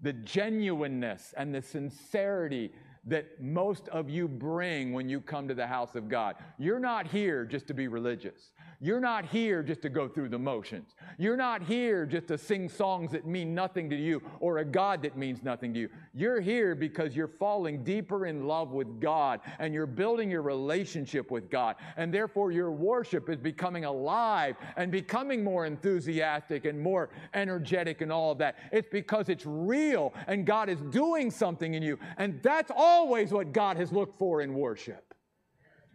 the 0.00 0.12
genuineness 0.12 1.34
and 1.36 1.54
the 1.54 1.62
sincerity 1.62 2.72
that 3.04 3.40
most 3.40 3.88
of 3.88 4.10
you 4.10 4.28
bring 4.28 4.92
when 4.92 5.08
you 5.08 5.20
come 5.20 5.48
to 5.48 5.54
the 5.54 5.66
house 5.66 5.94
of 5.94 6.08
God. 6.08 6.36
You're 6.58 6.78
not 6.78 7.06
here 7.06 7.44
just 7.44 7.66
to 7.68 7.74
be 7.74 7.88
religious. 7.88 8.52
You're 8.82 9.00
not 9.00 9.26
here 9.26 9.62
just 9.62 9.82
to 9.82 9.90
go 9.90 10.08
through 10.08 10.30
the 10.30 10.38
motions. 10.38 10.94
You're 11.18 11.36
not 11.36 11.62
here 11.62 12.06
just 12.06 12.28
to 12.28 12.38
sing 12.38 12.68
songs 12.68 13.12
that 13.12 13.26
mean 13.26 13.54
nothing 13.54 13.90
to 13.90 13.96
you 13.96 14.22
or 14.38 14.58
a 14.58 14.64
God 14.64 15.02
that 15.02 15.18
means 15.18 15.42
nothing 15.42 15.74
to 15.74 15.80
you. 15.80 15.88
You're 16.14 16.40
here 16.40 16.74
because 16.74 17.14
you're 17.14 17.28
falling 17.28 17.84
deeper 17.84 18.24
in 18.24 18.46
love 18.46 18.70
with 18.70 18.98
God 18.98 19.40
and 19.58 19.74
you're 19.74 19.86
building 19.86 20.30
your 20.30 20.40
relationship 20.40 21.30
with 21.30 21.50
God. 21.50 21.76
And 21.98 22.12
therefore, 22.12 22.52
your 22.52 22.72
worship 22.72 23.28
is 23.28 23.36
becoming 23.36 23.84
alive 23.84 24.56
and 24.76 24.90
becoming 24.90 25.44
more 25.44 25.66
enthusiastic 25.66 26.64
and 26.64 26.80
more 26.80 27.10
energetic 27.34 28.00
and 28.00 28.10
all 28.10 28.32
of 28.32 28.38
that. 28.38 28.56
It's 28.72 28.88
because 28.90 29.28
it's 29.28 29.44
real 29.44 30.14
and 30.26 30.46
God 30.46 30.70
is 30.70 30.80
doing 30.90 31.30
something 31.30 31.74
in 31.74 31.82
you. 31.82 31.98
And 32.16 32.42
that's 32.42 32.70
always 32.90 33.32
what 33.32 33.52
God 33.52 33.76
has 33.76 33.92
looked 33.92 34.18
for 34.18 34.42
in 34.42 34.54
worship. 34.54 35.14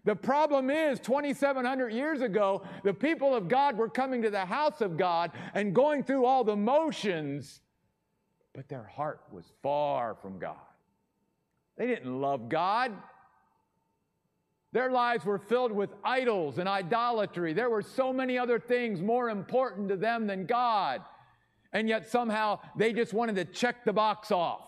The 0.06 0.16
problem 0.16 0.70
is, 0.70 1.00
2,700 1.00 1.92
years 1.92 2.22
ago, 2.22 2.62
the 2.84 2.94
people 2.94 3.34
of 3.36 3.48
God 3.48 3.76
were 3.76 3.90
coming 3.90 4.22
to 4.22 4.30
the 4.30 4.46
house 4.46 4.82
of 4.82 4.98
God 4.98 5.32
and 5.54 5.74
going 5.74 6.04
through 6.04 6.26
all 6.26 6.44
the 6.44 6.56
motions, 6.56 7.62
but 8.54 8.70
their 8.70 8.84
heart 8.84 9.22
was 9.32 9.46
far 9.64 10.16
from 10.22 10.38
God. 10.38 10.56
They 11.78 11.88
didn't 11.88 12.22
love 12.22 12.50
God. 12.50 12.92
Their 14.72 14.92
lives 14.92 15.26
were 15.26 15.40
filled 15.40 15.72
with 15.72 15.90
idols 16.04 16.60
and 16.60 16.70
idolatry. 16.70 17.54
There 17.54 17.70
were 17.70 17.82
so 17.82 18.14
many 18.14 18.38
other 18.38 18.60
things 18.60 19.02
more 19.02 19.30
important 19.30 19.90
to 19.90 19.96
them 19.96 20.28
than 20.28 20.46
God. 20.46 21.02
And 21.74 21.90
yet 21.90 22.10
somehow 22.10 22.60
they 22.78 22.94
just 22.94 23.14
wanted 23.14 23.36
to 23.38 23.46
check 23.46 23.86
the 23.86 23.94
box 23.94 24.32
off, 24.32 24.68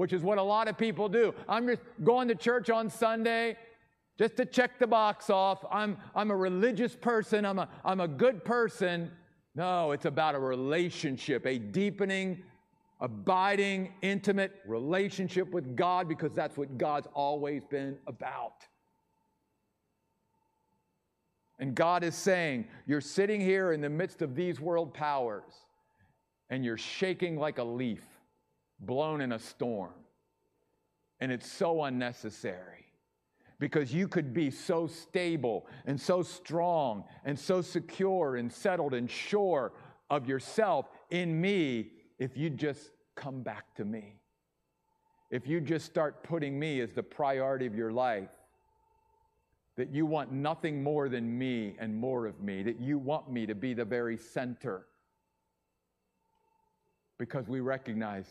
which 0.00 0.14
is 0.14 0.22
what 0.22 0.38
a 0.38 0.42
lot 0.42 0.66
of 0.66 0.78
people 0.78 1.10
do. 1.10 1.34
I'm 1.46 1.66
just 1.66 1.82
going 2.02 2.26
to 2.28 2.34
church 2.34 2.70
on 2.70 2.88
Sunday 2.88 3.58
just 4.18 4.34
to 4.38 4.46
check 4.46 4.78
the 4.78 4.86
box 4.86 5.28
off. 5.28 5.62
I'm, 5.70 5.98
I'm 6.14 6.30
a 6.30 6.36
religious 6.36 6.96
person, 6.96 7.44
I'm 7.44 7.58
a, 7.58 7.68
I'm 7.84 8.00
a 8.00 8.08
good 8.08 8.42
person. 8.42 9.10
No, 9.54 9.92
it's 9.92 10.06
about 10.06 10.34
a 10.34 10.38
relationship, 10.38 11.44
a 11.44 11.58
deepening, 11.58 12.42
abiding, 13.00 13.92
intimate 14.00 14.62
relationship 14.66 15.50
with 15.50 15.76
God 15.76 16.08
because 16.08 16.32
that's 16.32 16.56
what 16.56 16.78
God's 16.78 17.08
always 17.12 17.62
been 17.66 17.98
about. 18.06 18.54
And 21.58 21.74
God 21.74 22.04
is 22.04 22.14
saying, 22.14 22.68
You're 22.86 23.02
sitting 23.02 23.38
here 23.38 23.72
in 23.72 23.82
the 23.82 23.90
midst 23.90 24.22
of 24.22 24.34
these 24.34 24.60
world 24.60 24.94
powers, 24.94 25.52
and 26.48 26.64
you're 26.64 26.78
shaking 26.78 27.36
like 27.36 27.58
a 27.58 27.64
leaf 27.64 28.09
blown 28.80 29.20
in 29.20 29.32
a 29.32 29.38
storm. 29.38 29.94
And 31.20 31.30
it's 31.30 31.50
so 31.50 31.84
unnecessary 31.84 32.86
because 33.58 33.92
you 33.92 34.08
could 34.08 34.32
be 34.32 34.50
so 34.50 34.86
stable 34.86 35.66
and 35.86 36.00
so 36.00 36.22
strong 36.22 37.04
and 37.24 37.38
so 37.38 37.60
secure 37.60 38.36
and 38.36 38.50
settled 38.50 38.94
and 38.94 39.10
sure 39.10 39.72
of 40.08 40.26
yourself 40.26 40.86
in 41.10 41.40
me 41.40 41.90
if 42.18 42.36
you 42.36 42.50
just 42.50 42.90
come 43.14 43.42
back 43.42 43.74
to 43.76 43.84
me. 43.84 44.16
If 45.30 45.46
you 45.46 45.60
just 45.60 45.86
start 45.86 46.24
putting 46.24 46.58
me 46.58 46.80
as 46.80 46.92
the 46.92 47.02
priority 47.02 47.66
of 47.66 47.74
your 47.74 47.92
life, 47.92 48.30
that 49.76 49.94
you 49.94 50.04
want 50.04 50.32
nothing 50.32 50.82
more 50.82 51.08
than 51.08 51.38
me 51.38 51.76
and 51.78 51.94
more 51.94 52.26
of 52.26 52.40
me, 52.40 52.62
that 52.62 52.80
you 52.80 52.98
want 52.98 53.30
me 53.30 53.46
to 53.46 53.54
be 53.54 53.72
the 53.72 53.84
very 53.84 54.16
center. 54.16 54.86
Because 57.18 57.46
we 57.46 57.60
recognize 57.60 58.26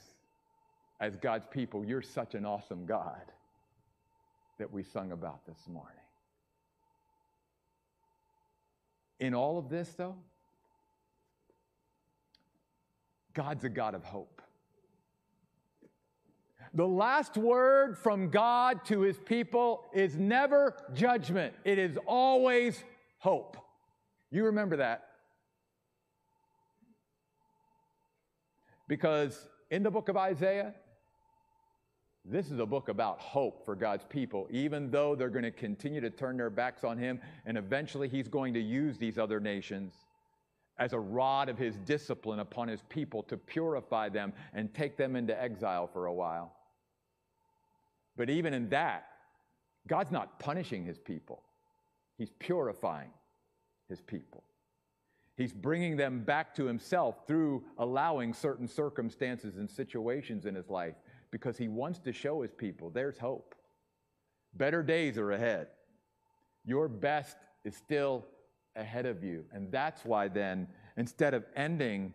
as 0.99 1.15
God's 1.15 1.47
people, 1.49 1.85
you're 1.85 2.01
such 2.01 2.35
an 2.35 2.45
awesome 2.45 2.85
God 2.85 3.21
that 4.57 4.71
we 4.71 4.83
sung 4.83 5.11
about 5.11 5.45
this 5.45 5.67
morning. 5.67 5.93
In 9.19 9.33
all 9.33 9.57
of 9.57 9.69
this, 9.69 9.89
though, 9.97 10.15
God's 13.33 13.63
a 13.63 13.69
God 13.69 13.95
of 13.95 14.03
hope. 14.03 14.41
The 16.73 16.87
last 16.87 17.35
word 17.35 17.97
from 17.97 18.29
God 18.29 18.85
to 18.85 19.01
his 19.01 19.17
people 19.17 19.85
is 19.93 20.17
never 20.17 20.75
judgment, 20.93 21.53
it 21.63 21.79
is 21.79 21.97
always 22.05 22.83
hope. 23.17 23.57
You 24.31 24.45
remember 24.45 24.77
that. 24.77 25.05
Because 28.87 29.47
in 29.71 29.83
the 29.83 29.91
book 29.91 30.09
of 30.09 30.17
Isaiah, 30.17 30.73
this 32.29 32.51
is 32.51 32.59
a 32.59 32.65
book 32.65 32.89
about 32.89 33.19
hope 33.19 33.65
for 33.65 33.75
God's 33.75 34.05
people, 34.05 34.47
even 34.51 34.91
though 34.91 35.15
they're 35.15 35.29
going 35.29 35.43
to 35.43 35.51
continue 35.51 35.99
to 35.99 36.11
turn 36.11 36.37
their 36.37 36.51
backs 36.51 36.83
on 36.83 36.97
Him, 36.97 37.19
and 37.45 37.57
eventually 37.57 38.07
He's 38.07 38.27
going 38.27 38.53
to 38.53 38.59
use 38.59 38.97
these 38.97 39.17
other 39.17 39.39
nations 39.39 39.93
as 40.77 40.93
a 40.93 40.99
rod 40.99 41.49
of 41.49 41.57
His 41.57 41.75
discipline 41.77 42.39
upon 42.39 42.67
His 42.67 42.83
people 42.87 43.23
to 43.23 43.37
purify 43.37 44.09
them 44.09 44.33
and 44.53 44.73
take 44.73 44.95
them 44.95 45.15
into 45.15 45.39
exile 45.41 45.87
for 45.87 46.05
a 46.05 46.13
while. 46.13 46.53
But 48.15 48.29
even 48.29 48.53
in 48.53 48.69
that, 48.69 49.07
God's 49.87 50.11
not 50.11 50.39
punishing 50.39 50.85
His 50.85 50.99
people, 50.99 51.41
He's 52.17 52.31
purifying 52.37 53.09
His 53.89 54.01
people. 54.01 54.43
He's 55.35 55.53
bringing 55.53 55.95
them 55.95 56.19
back 56.19 56.53
to 56.55 56.65
Himself 56.65 57.25
through 57.25 57.63
allowing 57.77 58.33
certain 58.33 58.67
circumstances 58.67 59.57
and 59.57 59.69
situations 59.69 60.45
in 60.45 60.53
His 60.53 60.69
life 60.69 60.95
because 61.31 61.57
he 61.57 61.67
wants 61.67 61.99
to 61.99 62.11
show 62.11 62.41
his 62.41 62.51
people 62.51 62.89
there's 62.89 63.17
hope. 63.17 63.55
Better 64.55 64.81
days 64.81 65.17
are 65.17 65.31
ahead. 65.31 65.67
Your 66.65 66.87
best 66.87 67.37
is 67.63 67.75
still 67.75 68.25
ahead 68.75 69.05
of 69.05 69.23
you. 69.23 69.45
And 69.51 69.71
that's 69.71 70.03
why, 70.05 70.27
then, 70.27 70.67
instead 70.97 71.33
of 71.33 71.45
ending 71.55 72.13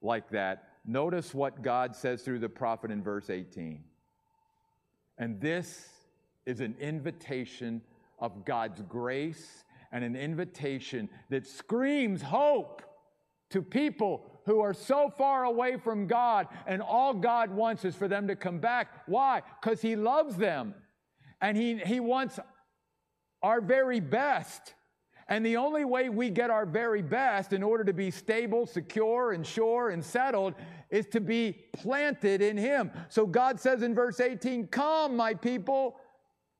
like 0.00 0.28
that, 0.30 0.68
notice 0.86 1.34
what 1.34 1.62
God 1.62 1.94
says 1.94 2.22
through 2.22 2.38
the 2.38 2.48
prophet 2.48 2.90
in 2.90 3.02
verse 3.02 3.30
18. 3.30 3.82
And 5.18 5.40
this 5.40 5.88
is 6.46 6.60
an 6.60 6.76
invitation 6.80 7.82
of 8.18 8.44
God's 8.44 8.82
grace 8.82 9.64
and 9.92 10.04
an 10.04 10.16
invitation 10.16 11.08
that 11.30 11.46
screams 11.46 12.22
hope 12.22 12.82
to 13.50 13.62
people 13.62 14.30
who 14.46 14.60
are 14.60 14.72
so 14.72 15.12
far 15.18 15.44
away 15.44 15.76
from 15.76 16.06
God, 16.06 16.46
and 16.66 16.80
all 16.80 17.12
God 17.12 17.50
wants 17.50 17.84
is 17.84 17.94
for 17.94 18.08
them 18.08 18.28
to 18.28 18.36
come 18.36 18.58
back. 18.58 18.88
Why? 19.06 19.42
Because 19.60 19.82
He 19.82 19.96
loves 19.96 20.36
them 20.36 20.74
and 21.40 21.56
He, 21.56 21.76
he 21.78 22.00
wants 22.00 22.38
our 23.42 23.60
very 23.60 24.00
best. 24.00 24.74
And 25.28 25.44
the 25.44 25.56
only 25.56 25.84
way 25.84 26.08
we 26.08 26.30
get 26.30 26.50
our 26.50 26.64
very 26.64 27.02
best 27.02 27.52
in 27.52 27.64
order 27.64 27.82
to 27.82 27.92
be 27.92 28.12
stable, 28.12 28.64
secure, 28.64 29.32
and 29.32 29.44
sure 29.44 29.90
and 29.90 30.04
settled 30.04 30.54
is 30.88 31.06
to 31.08 31.20
be 31.20 31.64
planted 31.72 32.40
in 32.40 32.56
Him. 32.56 32.92
So 33.08 33.26
God 33.26 33.58
says 33.58 33.82
in 33.82 33.94
verse 33.94 34.20
18, 34.20 34.68
Come, 34.68 35.16
my 35.16 35.34
people, 35.34 35.96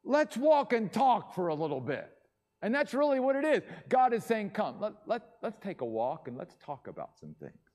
let's 0.04 0.36
walk 0.36 0.72
and 0.72 0.92
talk 0.92 1.34
for 1.34 1.48
a 1.48 1.54
little 1.54 1.80
bit. 1.80 2.10
And 2.62 2.74
that's 2.74 2.94
really 2.94 3.20
what 3.20 3.36
it 3.36 3.44
is. 3.44 3.62
God 3.88 4.12
is 4.12 4.24
saying, 4.24 4.50
Come, 4.50 4.80
let, 4.80 4.94
let, 5.06 5.22
let's 5.42 5.58
take 5.60 5.82
a 5.82 5.86
walk 5.86 6.26
and 6.26 6.36
let's 6.36 6.56
talk 6.64 6.88
about 6.88 7.10
some 7.20 7.36
things. 7.38 7.65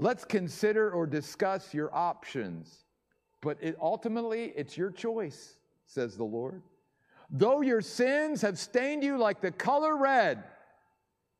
Let's 0.00 0.24
consider 0.24 0.90
or 0.90 1.06
discuss 1.06 1.74
your 1.74 1.94
options. 1.94 2.86
But 3.42 3.58
it, 3.60 3.76
ultimately, 3.82 4.54
it's 4.56 4.74
your 4.74 4.90
choice, 4.90 5.58
says 5.84 6.16
the 6.16 6.24
Lord. 6.24 6.62
Though 7.30 7.60
your 7.60 7.82
sins 7.82 8.40
have 8.40 8.58
stained 8.58 9.04
you 9.04 9.18
like 9.18 9.42
the 9.42 9.50
color 9.50 9.98
red, 9.98 10.42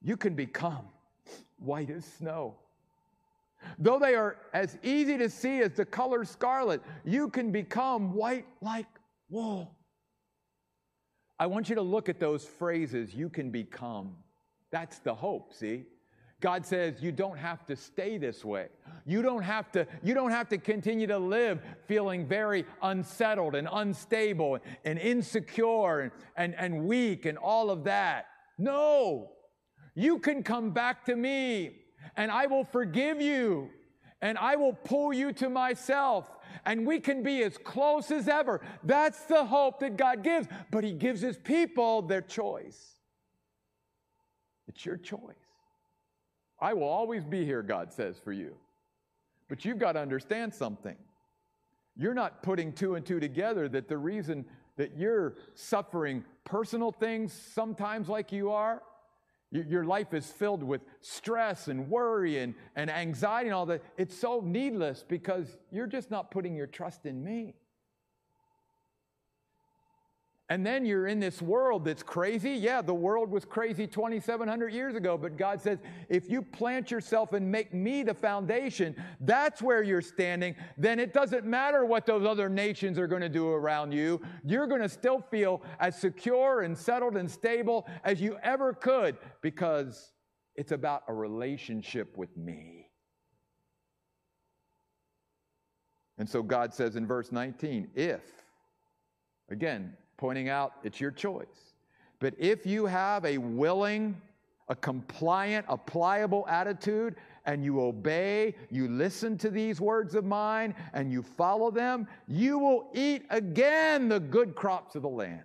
you 0.02 0.14
can 0.14 0.34
become 0.34 0.84
white 1.58 1.88
as 1.88 2.04
snow. 2.04 2.54
Though 3.78 3.98
they 3.98 4.14
are 4.14 4.36
as 4.52 4.76
easy 4.82 5.16
to 5.16 5.30
see 5.30 5.60
as 5.60 5.72
the 5.72 5.86
color 5.86 6.22
scarlet, 6.26 6.82
you 7.02 7.28
can 7.28 7.50
become 7.52 8.12
white 8.12 8.46
like 8.60 8.86
wool. 9.30 9.74
I 11.38 11.46
want 11.46 11.70
you 11.70 11.76
to 11.76 11.82
look 11.82 12.10
at 12.10 12.20
those 12.20 12.44
phrases, 12.44 13.14
you 13.14 13.30
can 13.30 13.50
become. 13.50 14.16
That's 14.70 14.98
the 14.98 15.14
hope, 15.14 15.54
see? 15.54 15.86
God 16.40 16.64
says 16.64 17.02
you 17.02 17.12
don't 17.12 17.36
have 17.36 17.66
to 17.66 17.76
stay 17.76 18.16
this 18.16 18.44
way. 18.44 18.68
You 19.04 19.22
don't 19.22 19.42
have 19.42 19.70
to 19.72 19.86
you 20.02 20.14
don't 20.14 20.30
have 20.30 20.48
to 20.48 20.58
continue 20.58 21.06
to 21.06 21.18
live 21.18 21.60
feeling 21.86 22.26
very 22.26 22.64
unsettled 22.82 23.54
and 23.54 23.68
unstable 23.70 24.58
and 24.84 24.98
insecure 24.98 26.00
and, 26.00 26.12
and, 26.36 26.54
and 26.56 26.86
weak 26.86 27.26
and 27.26 27.36
all 27.36 27.70
of 27.70 27.84
that. 27.84 28.26
No. 28.58 29.32
You 29.94 30.18
can 30.18 30.42
come 30.42 30.70
back 30.70 31.04
to 31.06 31.16
me 31.16 31.72
and 32.16 32.30
I 32.30 32.46
will 32.46 32.64
forgive 32.64 33.20
you 33.20 33.68
and 34.22 34.38
I 34.38 34.56
will 34.56 34.72
pull 34.72 35.12
you 35.12 35.32
to 35.34 35.50
myself 35.50 36.30
and 36.64 36.86
we 36.86 37.00
can 37.00 37.22
be 37.22 37.42
as 37.42 37.58
close 37.58 38.10
as 38.10 38.28
ever. 38.28 38.60
That's 38.82 39.24
the 39.24 39.44
hope 39.44 39.80
that 39.80 39.96
God 39.96 40.22
gives, 40.22 40.46
but 40.70 40.84
he 40.84 40.92
gives 40.92 41.20
his 41.20 41.36
people 41.36 42.02
their 42.02 42.22
choice. 42.22 42.96
It's 44.68 44.86
your 44.86 44.96
choice. 44.96 45.39
I 46.60 46.74
will 46.74 46.88
always 46.88 47.24
be 47.24 47.44
here, 47.44 47.62
God 47.62 47.92
says, 47.92 48.18
for 48.22 48.32
you. 48.32 48.54
But 49.48 49.64
you've 49.64 49.78
got 49.78 49.92
to 49.92 50.00
understand 50.00 50.54
something. 50.54 50.96
You're 51.96 52.14
not 52.14 52.42
putting 52.42 52.72
two 52.72 52.94
and 52.94 53.04
two 53.04 53.20
together 53.20 53.68
that 53.68 53.88
the 53.88 53.98
reason 53.98 54.44
that 54.76 54.96
you're 54.96 55.36
suffering 55.54 56.24
personal 56.44 56.92
things 56.92 57.32
sometimes 57.32 58.08
like 58.08 58.32
you 58.32 58.50
are, 58.50 58.82
your 59.50 59.84
life 59.84 60.14
is 60.14 60.26
filled 60.26 60.62
with 60.62 60.82
stress 61.00 61.66
and 61.66 61.90
worry 61.90 62.38
and, 62.38 62.54
and 62.76 62.88
anxiety 62.88 63.48
and 63.48 63.54
all 63.54 63.66
that. 63.66 63.82
It's 63.98 64.16
so 64.16 64.40
needless 64.44 65.04
because 65.06 65.58
you're 65.72 65.88
just 65.88 66.10
not 66.10 66.30
putting 66.30 66.54
your 66.54 66.68
trust 66.68 67.04
in 67.04 67.24
me. 67.24 67.54
And 70.50 70.66
then 70.66 70.84
you're 70.84 71.06
in 71.06 71.20
this 71.20 71.40
world 71.40 71.84
that's 71.84 72.02
crazy. 72.02 72.50
Yeah, 72.50 72.82
the 72.82 72.92
world 72.92 73.30
was 73.30 73.44
crazy 73.44 73.86
2,700 73.86 74.72
years 74.72 74.96
ago, 74.96 75.16
but 75.16 75.36
God 75.36 75.60
says, 75.60 75.78
if 76.08 76.28
you 76.28 76.42
plant 76.42 76.90
yourself 76.90 77.32
and 77.34 77.48
make 77.48 77.72
me 77.72 78.02
the 78.02 78.14
foundation, 78.14 78.96
that's 79.20 79.62
where 79.62 79.80
you're 79.80 80.02
standing, 80.02 80.56
then 80.76 80.98
it 80.98 81.14
doesn't 81.14 81.46
matter 81.46 81.84
what 81.84 82.04
those 82.04 82.26
other 82.26 82.48
nations 82.48 82.98
are 82.98 83.06
going 83.06 83.22
to 83.22 83.28
do 83.28 83.48
around 83.48 83.92
you. 83.92 84.20
You're 84.44 84.66
going 84.66 84.80
to 84.80 84.88
still 84.88 85.20
feel 85.30 85.62
as 85.78 85.96
secure 85.96 86.62
and 86.62 86.76
settled 86.76 87.16
and 87.16 87.30
stable 87.30 87.86
as 88.02 88.20
you 88.20 88.36
ever 88.42 88.72
could 88.72 89.18
because 89.42 90.10
it's 90.56 90.72
about 90.72 91.04
a 91.06 91.14
relationship 91.14 92.18
with 92.18 92.36
me. 92.36 92.88
And 96.18 96.28
so 96.28 96.42
God 96.42 96.74
says 96.74 96.96
in 96.96 97.06
verse 97.06 97.30
19, 97.30 97.90
if, 97.94 98.20
again, 99.48 99.96
pointing 100.20 100.50
out 100.50 100.74
it's 100.84 101.00
your 101.00 101.10
choice. 101.10 101.72
But 102.18 102.34
if 102.38 102.66
you 102.66 102.84
have 102.84 103.24
a 103.24 103.38
willing, 103.38 104.20
a 104.68 104.76
compliant, 104.76 105.64
a 105.66 105.78
pliable 105.78 106.46
attitude, 106.46 107.16
and 107.46 107.64
you 107.64 107.80
obey, 107.80 108.54
you 108.70 108.86
listen 108.86 109.38
to 109.38 109.48
these 109.48 109.80
words 109.80 110.14
of 110.14 110.26
mine, 110.26 110.74
and 110.92 111.10
you 111.10 111.22
follow 111.22 111.70
them, 111.70 112.06
you 112.28 112.58
will 112.58 112.90
eat 112.92 113.24
again 113.30 114.10
the 114.10 114.20
good 114.20 114.54
crops 114.54 114.94
of 114.94 115.00
the 115.00 115.08
land. 115.08 115.42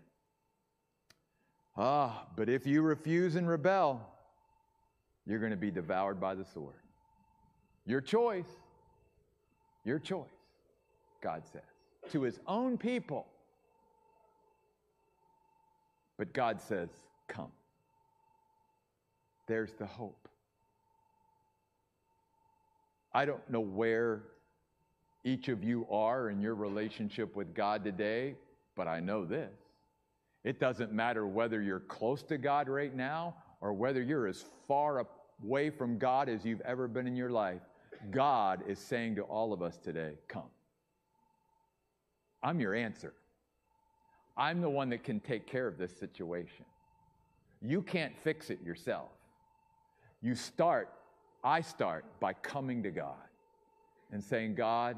Ah, 1.78 2.28
but 2.36 2.50
if 2.50 2.68
you 2.68 2.82
refuse 2.82 3.38
and 3.38 3.48
rebel, 3.48 4.06
you're 5.26 5.40
going 5.40 5.52
to 5.52 5.58
be 5.58 5.72
devoured 5.72 6.20
by 6.20 6.36
the 6.36 6.44
sword. 6.44 6.76
Your 7.86 8.02
choice. 8.02 8.52
Your 9.86 10.00
choice, 10.00 10.28
God 11.22 11.44
says. 11.50 11.62
To 12.12 12.24
his 12.24 12.42
own 12.46 12.78
people, 12.78 13.26
but 16.18 16.34
God 16.34 16.62
says, 16.62 16.90
Come. 17.28 17.52
There's 19.48 19.74
the 19.74 19.86
hope. 19.86 20.28
I 23.14 23.26
don't 23.26 23.48
know 23.50 23.62
where 23.62 24.24
each 25.24 25.48
of 25.48 25.64
you 25.64 25.88
are 25.90 26.30
in 26.30 26.42
your 26.42 26.56
relationship 26.56 27.36
with 27.36 27.54
God 27.54 27.84
today, 27.84 28.36
but 28.76 28.88
I 28.88 29.00
know 29.00 29.26
this. 29.26 29.52
It 30.44 30.60
doesn't 30.60 30.92
matter 30.92 31.26
whether 31.26 31.62
you're 31.62 31.80
close 31.80 32.22
to 32.24 32.38
God 32.38 32.70
right 32.70 32.96
now 32.96 33.36
or 33.62 33.74
whether 33.74 34.02
you're 34.02 34.28
as 34.28 34.46
far 34.68 35.06
away 35.44 35.70
from 35.72 35.98
God 35.98 36.30
as 36.30 36.46
you've 36.46 36.62
ever 36.62 36.88
been 36.88 37.08
in 37.08 37.16
your 37.16 37.32
life. 37.32 37.62
God 38.12 38.64
is 38.68 38.78
saying 38.78 39.16
to 39.16 39.24
all 39.24 39.54
of 39.54 39.62
us 39.62 39.78
today, 39.78 40.14
Come. 40.28 40.50
I'm 42.44 42.60
your 42.60 42.76
answer. 42.76 43.14
I'm 44.38 44.62
the 44.62 44.70
one 44.70 44.90
that 44.90 45.04
can 45.04 45.20
take 45.20 45.48
care 45.48 45.68
of 45.68 45.78
this 45.78 45.96
situation. 45.98 46.66
You 47.62 47.82
can't 47.82 48.14
fix 48.24 48.50
it 48.50 48.62
yourself. 48.64 49.10
You 50.22 50.36
start, 50.36 50.90
I 51.44 51.62
start 51.62 52.06
by 52.20 52.34
coming 52.34 52.84
to 52.84 52.92
God 52.92 53.16
and 54.12 54.24
saying, 54.24 54.56
God, 54.56 54.98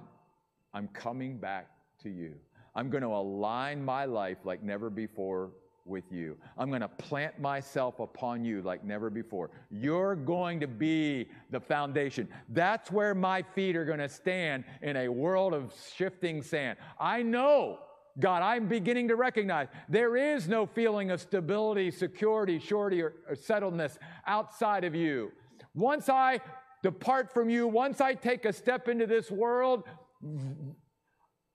I'm 0.73 0.87
coming 0.89 1.37
back 1.37 1.69
to 2.03 2.09
you. 2.09 2.33
I'm 2.75 2.89
going 2.89 3.03
to 3.03 3.09
align 3.09 3.83
my 3.83 4.05
life 4.05 4.37
like 4.43 4.63
never 4.63 4.89
before 4.89 5.51
with 5.85 6.11
you. 6.11 6.37
I'm 6.57 6.69
going 6.69 6.81
to 6.81 6.87
plant 6.87 7.39
myself 7.39 7.99
upon 7.99 8.43
you 8.43 8.61
like 8.61 8.83
never 8.83 9.09
before. 9.09 9.49
You're 9.71 10.15
going 10.15 10.59
to 10.59 10.67
be 10.67 11.29
the 11.49 11.59
foundation. 11.59 12.27
That's 12.49 12.91
where 12.91 13.15
my 13.15 13.41
feet 13.41 13.75
are 13.75 13.85
going 13.85 13.99
to 13.99 14.09
stand 14.09 14.65
in 14.81 14.97
a 14.97 15.07
world 15.07 15.53
of 15.53 15.73
shifting 15.95 16.41
sand. 16.43 16.77
I 16.99 17.23
know 17.23 17.79
God. 18.19 18.41
I'm 18.41 18.67
beginning 18.67 19.09
to 19.09 19.15
recognize 19.15 19.67
there 19.87 20.17
is 20.17 20.47
no 20.47 20.65
feeling 20.65 21.11
of 21.11 21.21
stability, 21.21 21.91
security, 21.91 22.59
surety, 22.59 23.01
or, 23.01 23.13
or 23.29 23.35
settledness 23.35 23.97
outside 24.25 24.83
of 24.83 24.95
you. 24.95 25.31
Once 25.75 26.09
I 26.09 26.39
depart 26.81 27.31
from 27.31 27.49
you, 27.49 27.67
once 27.67 28.01
I 28.01 28.13
take 28.13 28.45
a 28.45 28.53
step 28.53 28.87
into 28.87 29.05
this 29.05 29.29
world, 29.29 29.83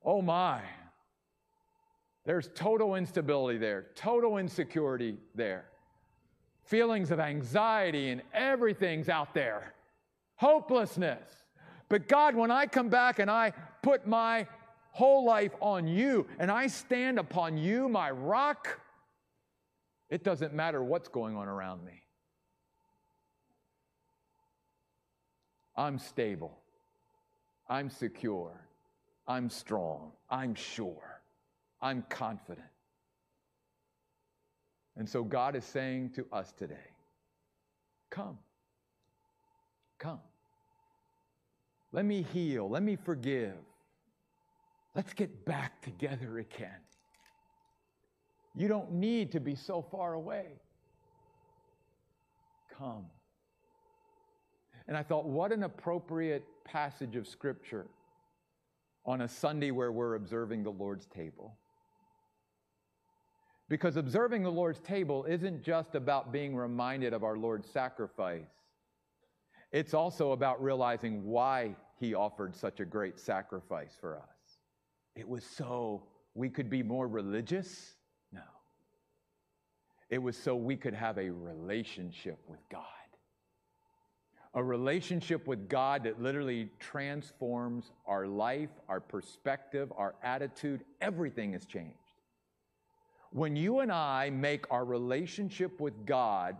oh 0.05 0.23
my, 0.23 0.61
there's 2.25 2.49
total 2.55 2.95
instability 2.95 3.59
there, 3.59 3.87
total 3.97 4.39
insecurity 4.39 5.17
there, 5.35 5.65
feelings 6.65 7.11
of 7.11 7.19
anxiety, 7.19 8.11
and 8.11 8.23
everything's 8.33 9.09
out 9.09 9.35
there, 9.35 9.75
hopelessness. 10.37 11.29
But 11.89 12.07
God, 12.07 12.37
when 12.37 12.51
I 12.51 12.67
come 12.67 12.89
back 12.89 13.19
and 13.19 13.31
I 13.31 13.53
put 13.83 14.07
my 14.07 14.47
whole 14.93 15.25
life 15.25 15.53
on 15.61 15.89
you, 15.89 16.27
and 16.39 16.51
I 16.51 16.69
stand 16.69 17.19
upon 17.19 17.59
you, 17.59 17.89
my 17.89 18.11
rock, 18.11 18.81
it 20.09 20.23
doesn't 20.23 20.55
matter 20.55 20.85
what's 20.85 21.09
going 21.09 21.35
on 21.35 21.49
around 21.49 21.85
me. 21.85 22.03
I'm 25.77 25.99
stable. 25.99 26.59
I'm 27.69 27.89
secure. 27.89 28.53
I'm 29.27 29.49
strong. 29.49 30.13
I'm 30.29 30.55
sure. 30.55 31.23
I'm 31.81 32.05
confident. 32.11 32.67
And 34.97 35.09
so 35.09 35.25
God 35.25 35.57
is 35.57 35.65
saying 35.65 36.11
to 36.11 36.27
us 36.33 36.53
today 36.53 36.91
come. 38.11 38.39
Come. 39.99 40.21
Let 41.93 42.05
me 42.05 42.23
heal. 42.23 42.69
Let 42.69 42.83
me 42.83 42.97
forgive. 42.97 43.55
Let's 44.95 45.15
get 45.15 45.45
back 45.45 45.81
together 45.83 46.39
again. 46.39 46.81
You 48.55 48.69
don't 48.69 48.93
need 48.93 49.33
to 49.33 49.41
be 49.41 49.55
so 49.55 49.81
far 49.81 50.13
away. 50.15 50.47
Come. 52.77 53.07
And 54.87 54.97
I 54.97 55.03
thought, 55.03 55.25
what 55.25 55.53
an 55.53 55.63
appropriate 55.63 56.45
passage 56.65 57.17
of 57.17 57.27
Scripture 57.27 57.87
on 59.07 59.23
a 59.23 59.29
Sunday 59.29 59.71
where 59.71 59.91
we're 59.91 60.15
observing 60.15 60.65
the 60.65 60.71
Lord's 60.71 61.07
table. 61.07 61.57
Because 63.69 63.97
observing 63.97 64.43
the 64.43 64.53
Lord's 64.53 64.81
table 64.81 65.25
isn't 65.25 65.63
just 65.63 65.95
about 65.95 66.31
being 66.31 66.55
reminded 66.55 67.15
of 67.15 67.25
our 67.25 67.39
Lord's 67.39 67.71
sacrifice, 67.71 68.51
it's 69.71 69.95
also 69.95 70.33
about 70.33 70.63
realizing 70.63 71.25
why 71.25 71.75
he 71.99 72.13
offered 72.13 72.55
such 72.55 72.81
a 72.81 72.85
great 72.85 73.19
sacrifice 73.19 73.97
for 73.99 74.19
us. 74.19 74.42
It 75.15 75.29
was 75.29 75.45
so 75.45 76.05
we 76.35 76.49
could 76.49 76.71
be 76.71 76.83
more 76.83 77.07
religious? 77.07 77.95
No. 78.33 78.41
It 80.09 80.19
was 80.19 80.37
so 80.37 80.57
we 80.57 80.77
could 80.77 80.95
have 80.95 81.19
a 81.19 81.31
relationship 81.31 82.39
with 82.49 82.61
God. 82.71 82.85
A 84.55 84.63
relationship 84.63 85.47
with 85.47 85.69
God 85.69 86.05
that 86.05 86.21
literally 86.21 86.69
transforms 86.79 87.93
our 88.07 88.27
life, 88.27 88.71
our 88.89 89.01
perspective, 89.01 89.91
our 89.97 90.15
attitude. 90.23 90.85
Everything 91.01 91.55
has 91.55 91.65
changed. 91.65 91.97
When 93.31 93.57
you 93.57 93.81
and 93.81 93.91
I 93.91 94.29
make 94.29 94.71
our 94.71 94.85
relationship 94.85 95.81
with 95.81 96.05
God 96.05 96.57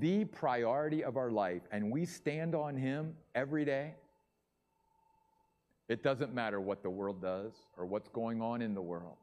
the 0.00 0.24
priority 0.24 1.04
of 1.04 1.16
our 1.16 1.30
life 1.30 1.62
and 1.70 1.92
we 1.92 2.04
stand 2.04 2.56
on 2.56 2.76
Him 2.76 3.14
every 3.36 3.64
day, 3.64 3.94
it 5.88 6.02
doesn't 6.02 6.34
matter 6.34 6.60
what 6.60 6.82
the 6.82 6.90
world 6.90 7.22
does 7.22 7.52
or 7.76 7.86
what's 7.86 8.08
going 8.08 8.42
on 8.42 8.60
in 8.60 8.74
the 8.74 8.82
world. 8.82 9.16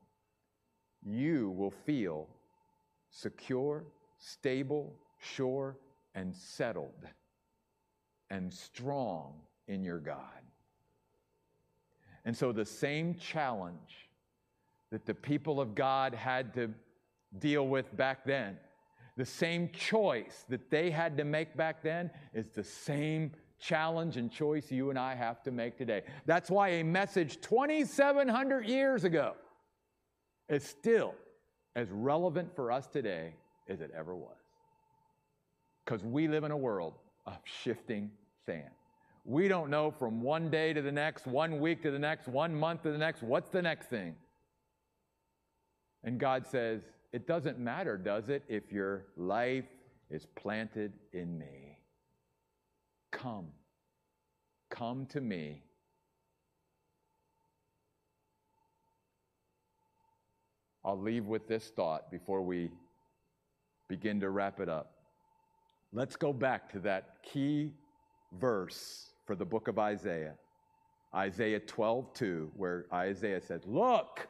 You 1.06 1.52
will 1.52 1.72
feel 1.72 2.28
secure, 3.12 3.86
stable, 4.18 4.96
sure, 5.20 5.78
and 6.16 6.36
settled 6.36 7.06
and 8.30 8.52
strong 8.52 9.34
in 9.68 9.84
your 9.84 10.00
God. 10.00 10.18
And 12.26 12.36
so, 12.36 12.52
the 12.52 12.66
same 12.66 13.16
challenge 13.16 14.10
that 14.92 15.06
the 15.06 15.14
people 15.14 15.62
of 15.62 15.76
God 15.76 16.14
had 16.16 16.54
to 16.56 16.72
deal 17.38 17.68
with 17.68 17.96
back 17.96 18.26
then. 18.26 18.58
The 19.18 19.26
same 19.26 19.70
choice 19.70 20.44
that 20.50 20.70
they 20.70 20.90
had 20.90 21.18
to 21.18 21.24
make 21.24 21.56
back 21.56 21.84
then 21.84 22.10
is 22.34 22.50
the 22.50 22.64
same 22.64 23.32
challenge 23.60 24.18
and 24.18 24.32
choice 24.32 24.72
you 24.72 24.90
and 24.90 25.00
I 25.00 25.16
have 25.16 25.44
to 25.44 25.52
make 25.52 25.78
today. 25.78 26.04
That's 26.26 26.50
why 26.50 26.70
a 26.70 26.84
message 26.84 27.42
2,700 27.42 28.66
years 28.66 29.04
ago 29.04 29.34
is 30.50 30.64
still 30.64 31.16
as 31.76 31.90
relevant 31.90 32.56
for 32.56 32.72
us 32.72 32.88
today 32.88 33.34
as 33.68 33.82
it 33.82 33.92
ever 33.98 34.16
was. 34.16 34.38
Because 35.84 36.04
we 36.04 36.28
live 36.28 36.44
in 36.44 36.52
a 36.52 36.58
world 36.58 36.94
of 37.26 37.38
shifting 37.44 38.12
sand. 38.46 38.70
We 39.24 39.48
don't 39.48 39.70
know 39.70 39.90
from 39.92 40.22
one 40.22 40.52
day 40.52 40.72
to 40.74 40.82
the 40.82 40.92
next, 40.92 41.26
one 41.26 41.60
week 41.60 41.82
to 41.84 41.92
the 41.92 42.00
next, 42.00 42.28
one 42.28 42.54
month 42.54 42.84
to 42.84 42.92
the 42.92 42.98
next, 42.98 43.24
what's 43.24 43.50
the 43.50 43.62
next 43.62 43.90
thing? 43.90 44.16
And 46.04 46.20
God 46.20 46.46
says, 46.46 46.84
it 47.12 47.28
doesn't 47.28 47.58
matter, 47.58 47.98
does 47.98 48.30
it, 48.30 48.44
if 48.48 48.72
your 48.72 49.08
life 49.18 49.66
is 50.12 50.28
planted 50.36 50.94
in 51.14 51.40
me? 51.40 51.65
Come. 53.16 53.48
Come 54.70 55.06
to 55.08 55.22
me. 55.22 55.64
I'll 60.84 61.00
leave 61.00 61.26
with 61.26 61.48
this 61.48 61.70
thought 61.70 62.12
before 62.12 62.42
we 62.42 62.70
begin 63.88 64.20
to 64.20 64.30
wrap 64.30 64.60
it 64.60 64.68
up. 64.68 64.92
Let's 65.94 66.18
go 66.18 66.34
back 66.34 66.70
to 66.74 66.80
that 66.80 67.16
key 67.24 67.72
verse 68.34 69.12
for 69.26 69.36
the 69.36 69.46
book 69.46 69.70
of 69.70 69.80
Isaiah. 69.80 70.36
Isaiah 71.16 71.62
12, 71.62 72.14
2, 72.14 72.52
where 72.58 72.86
Isaiah 72.94 73.40
said, 73.40 73.62
Look, 73.66 74.28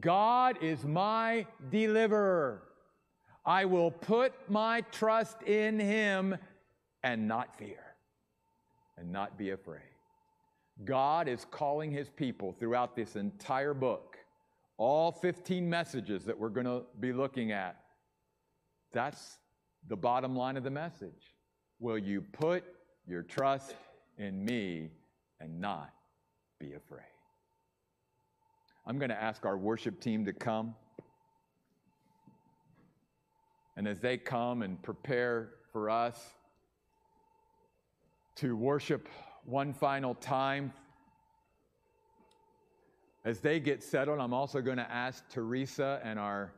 God 0.00 0.62
is 0.62 0.84
my 0.84 1.46
deliverer. 1.70 2.62
I 3.44 3.64
will 3.64 3.90
put 3.90 4.32
my 4.48 4.82
trust 4.92 5.42
in 5.42 5.80
him 5.80 6.36
and 7.02 7.26
not 7.26 7.56
fear 7.56 7.96
and 8.96 9.10
not 9.10 9.36
be 9.38 9.50
afraid. 9.50 9.80
God 10.84 11.28
is 11.28 11.46
calling 11.50 11.90
his 11.90 12.08
people 12.08 12.54
throughout 12.58 12.96
this 12.96 13.16
entire 13.16 13.74
book, 13.74 14.16
all 14.78 15.12
15 15.12 15.68
messages 15.68 16.24
that 16.24 16.38
we're 16.38 16.48
going 16.48 16.66
to 16.66 16.82
be 17.00 17.12
looking 17.12 17.52
at. 17.52 17.76
That's 18.92 19.38
the 19.88 19.96
bottom 19.96 20.34
line 20.36 20.56
of 20.56 20.64
the 20.64 20.70
message. 20.70 21.34
Will 21.78 21.98
you 21.98 22.20
put 22.20 22.64
your 23.06 23.22
trust 23.22 23.74
in 24.18 24.44
me 24.44 24.90
and 25.40 25.60
not 25.60 25.92
be 26.58 26.74
afraid? 26.74 27.02
I'm 28.86 28.98
going 28.98 29.10
to 29.10 29.20
ask 29.20 29.44
our 29.44 29.56
worship 29.56 30.00
team 30.00 30.24
to 30.24 30.32
come. 30.32 30.74
And 33.76 33.86
as 33.86 34.00
they 34.00 34.16
come 34.16 34.62
and 34.62 34.80
prepare 34.82 35.50
for 35.72 35.88
us 35.88 36.18
to 38.36 38.56
worship 38.56 39.08
one 39.44 39.72
final 39.72 40.14
time, 40.14 40.72
as 43.24 43.40
they 43.40 43.60
get 43.60 43.82
settled, 43.82 44.18
I'm 44.18 44.34
also 44.34 44.60
going 44.60 44.78
to 44.78 44.90
ask 44.90 45.28
Teresa 45.28 46.00
and 46.02 46.18
our 46.18 46.52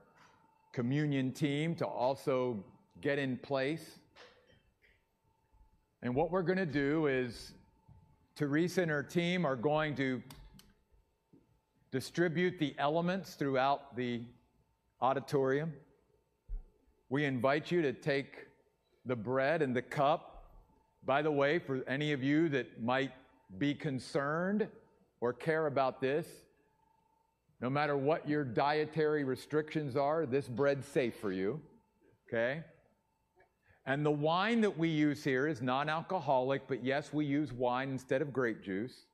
communion 0.73 1.31
team 1.31 1.75
to 1.77 1.87
also 1.87 2.65
get 3.01 3.19
in 3.19 3.37
place. 3.37 3.99
And 6.03 6.15
what 6.15 6.31
we're 6.31 6.43
going 6.43 6.59
to 6.59 6.67
do 6.67 7.07
is 7.07 7.53
Teresa 8.35 8.83
and 8.83 8.91
her 8.91 9.03
team 9.03 9.45
are 9.45 9.57
going 9.57 9.95
to 9.97 10.23
distribute 11.91 12.59
the 12.59 12.75
elements 12.79 13.35
throughout 13.35 13.95
the 13.95 14.23
auditorium. 15.01 15.73
We 17.09 17.25
invite 17.25 17.71
you 17.71 17.83
to 17.83 17.93
take 17.93 18.47
the 19.07 19.15
bread 19.15 19.63
and 19.63 19.77
the 19.77 19.83
cup. 19.83 20.34
By 21.07 21.23
the 21.23 21.31
way, 21.31 21.59
for 21.59 21.83
any 21.87 22.13
of 22.13 22.23
you 22.23 22.49
that 22.51 22.83
might 22.83 23.13
be 23.59 23.75
concerned 23.75 24.69
or 25.21 25.33
care 25.33 25.67
about 25.67 26.01
this, 26.01 26.27
no 27.61 27.71
matter 27.71 27.97
what 27.97 28.29
your 28.29 28.45
dietary 28.45 29.25
restrictions 29.25 29.97
are, 29.97 30.27
this 30.27 30.49
bread's 30.49 30.87
safe 30.87 31.17
for 31.17 31.33
you. 31.33 31.61
Okay? 32.29 32.63
And 33.87 34.05
the 34.05 34.11
wine 34.11 34.63
that 34.63 34.79
we 34.79 34.89
use 34.89 35.23
here 35.23 35.47
is 35.47 35.61
non 35.61 35.89
alcoholic, 35.89 36.67
but 36.69 36.83
yes, 36.83 37.13
we 37.13 37.27
use 37.27 37.53
wine 37.53 37.91
instead 37.91 38.23
of 38.23 38.33
grape 38.33 38.63
juice 38.63 39.07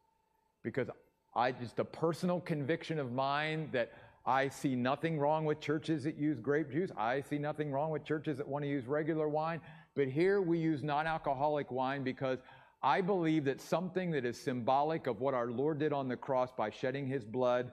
because 0.63 0.89
I 1.35 1.53
just 1.53 1.79
a 1.79 1.85
personal 1.85 2.41
conviction 2.41 2.99
of 2.99 3.13
mine 3.13 3.69
that 3.73 3.93
I 4.27 4.49
see 4.49 4.77
nothing 4.77 5.19
wrong 5.19 5.45
with 5.45 5.61
churches 5.61 6.05
that 6.05 6.17
use 6.17 6.39
grape 6.39 6.71
juice. 6.71 6.91
I 6.97 7.23
see 7.23 7.39
nothing 7.39 7.73
wrong 7.73 7.91
with 7.91 8.05
churches 8.05 8.37
that 8.39 8.47
want 8.47 8.65
to 8.65 8.69
use 8.69 8.87
regular 8.87 9.29
wine. 9.29 9.61
But 9.95 10.09
here 10.09 10.41
we 10.41 10.59
use 10.59 10.83
non 10.83 11.07
alcoholic 11.07 11.71
wine 11.71 12.03
because 12.03 12.39
I 12.83 13.01
believe 13.01 13.45
that 13.45 13.61
something 13.61 14.11
that 14.13 14.25
is 14.25 14.41
symbolic 14.41 15.07
of 15.07 15.21
what 15.21 15.35
our 15.35 15.51
Lord 15.51 15.79
did 15.79 15.93
on 15.93 16.09
the 16.09 16.17
cross 16.17 16.51
by 16.57 16.71
shedding 16.71 17.07
his 17.07 17.25
blood 17.25 17.73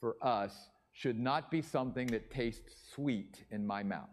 for 0.00 0.16
us 0.22 0.68
should 0.92 1.18
not 1.18 1.50
be 1.50 1.60
something 1.60 2.06
that 2.08 2.30
tastes 2.30 2.90
sweet 2.94 3.44
in 3.50 3.66
my 3.66 3.82
mouth. 3.82 4.08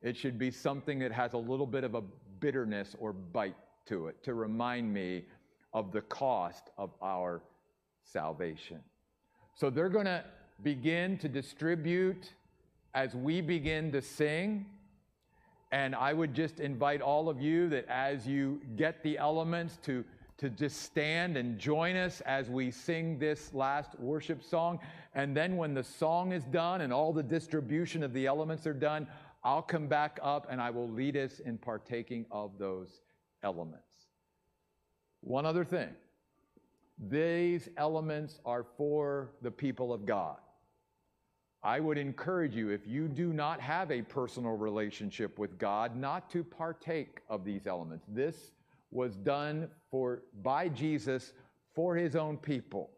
It 0.00 0.16
should 0.16 0.38
be 0.38 0.50
something 0.50 1.00
that 1.00 1.10
has 1.10 1.32
a 1.32 1.38
little 1.38 1.66
bit 1.66 1.82
of 1.82 1.94
a 1.94 2.02
bitterness 2.38 2.94
or 3.00 3.12
bite 3.12 3.56
to 3.86 4.06
it 4.06 4.22
to 4.22 4.34
remind 4.34 4.92
me 4.92 5.24
of 5.72 5.90
the 5.90 6.02
cost 6.02 6.70
of 6.78 6.90
our 7.02 7.42
salvation. 8.04 8.80
So 9.54 9.70
they're 9.70 9.88
going 9.88 10.06
to 10.06 10.24
begin 10.62 11.18
to 11.18 11.28
distribute 11.28 12.32
as 12.94 13.14
we 13.14 13.40
begin 13.40 13.90
to 13.92 14.00
sing. 14.00 14.66
And 15.70 15.94
I 15.94 16.12
would 16.12 16.34
just 16.34 16.60
invite 16.60 17.00
all 17.00 17.28
of 17.28 17.40
you 17.40 17.68
that 17.68 17.86
as 17.88 18.26
you 18.26 18.60
get 18.76 19.02
the 19.02 19.18
elements 19.18 19.78
to, 19.84 20.04
to 20.38 20.48
just 20.48 20.82
stand 20.82 21.36
and 21.36 21.58
join 21.58 21.96
us 21.96 22.22
as 22.22 22.48
we 22.48 22.70
sing 22.70 23.18
this 23.18 23.52
last 23.52 23.98
worship 23.98 24.42
song. 24.42 24.78
And 25.14 25.36
then 25.36 25.56
when 25.56 25.74
the 25.74 25.84
song 25.84 26.32
is 26.32 26.44
done 26.44 26.80
and 26.80 26.92
all 26.92 27.12
the 27.12 27.22
distribution 27.22 28.02
of 28.02 28.12
the 28.14 28.26
elements 28.26 28.66
are 28.66 28.72
done, 28.72 29.06
I'll 29.44 29.62
come 29.62 29.88
back 29.88 30.18
up 30.22 30.46
and 30.50 30.60
I 30.60 30.70
will 30.70 30.88
lead 30.88 31.16
us 31.16 31.40
in 31.40 31.58
partaking 31.58 32.24
of 32.30 32.58
those 32.58 33.02
elements. 33.42 34.06
One 35.20 35.44
other 35.44 35.64
thing. 35.64 35.90
These 37.10 37.68
elements 37.76 38.40
are 38.44 38.64
for 38.76 39.30
the 39.42 39.50
people 39.50 39.92
of 39.92 40.04
God. 40.04 40.38
I 41.62 41.80
would 41.80 41.98
encourage 41.98 42.54
you, 42.54 42.70
if 42.70 42.86
you 42.86 43.08
do 43.08 43.32
not 43.32 43.60
have 43.60 43.90
a 43.90 44.02
personal 44.02 44.56
relationship 44.56 45.38
with 45.38 45.58
God, 45.58 45.96
not 45.96 46.30
to 46.30 46.44
partake 46.44 47.20
of 47.28 47.44
these 47.44 47.66
elements. 47.66 48.06
This 48.08 48.52
was 48.90 49.16
done 49.16 49.68
for, 49.90 50.22
by 50.42 50.68
Jesus 50.68 51.32
for 51.74 51.96
his 51.96 52.14
own 52.14 52.36
people. 52.36 52.90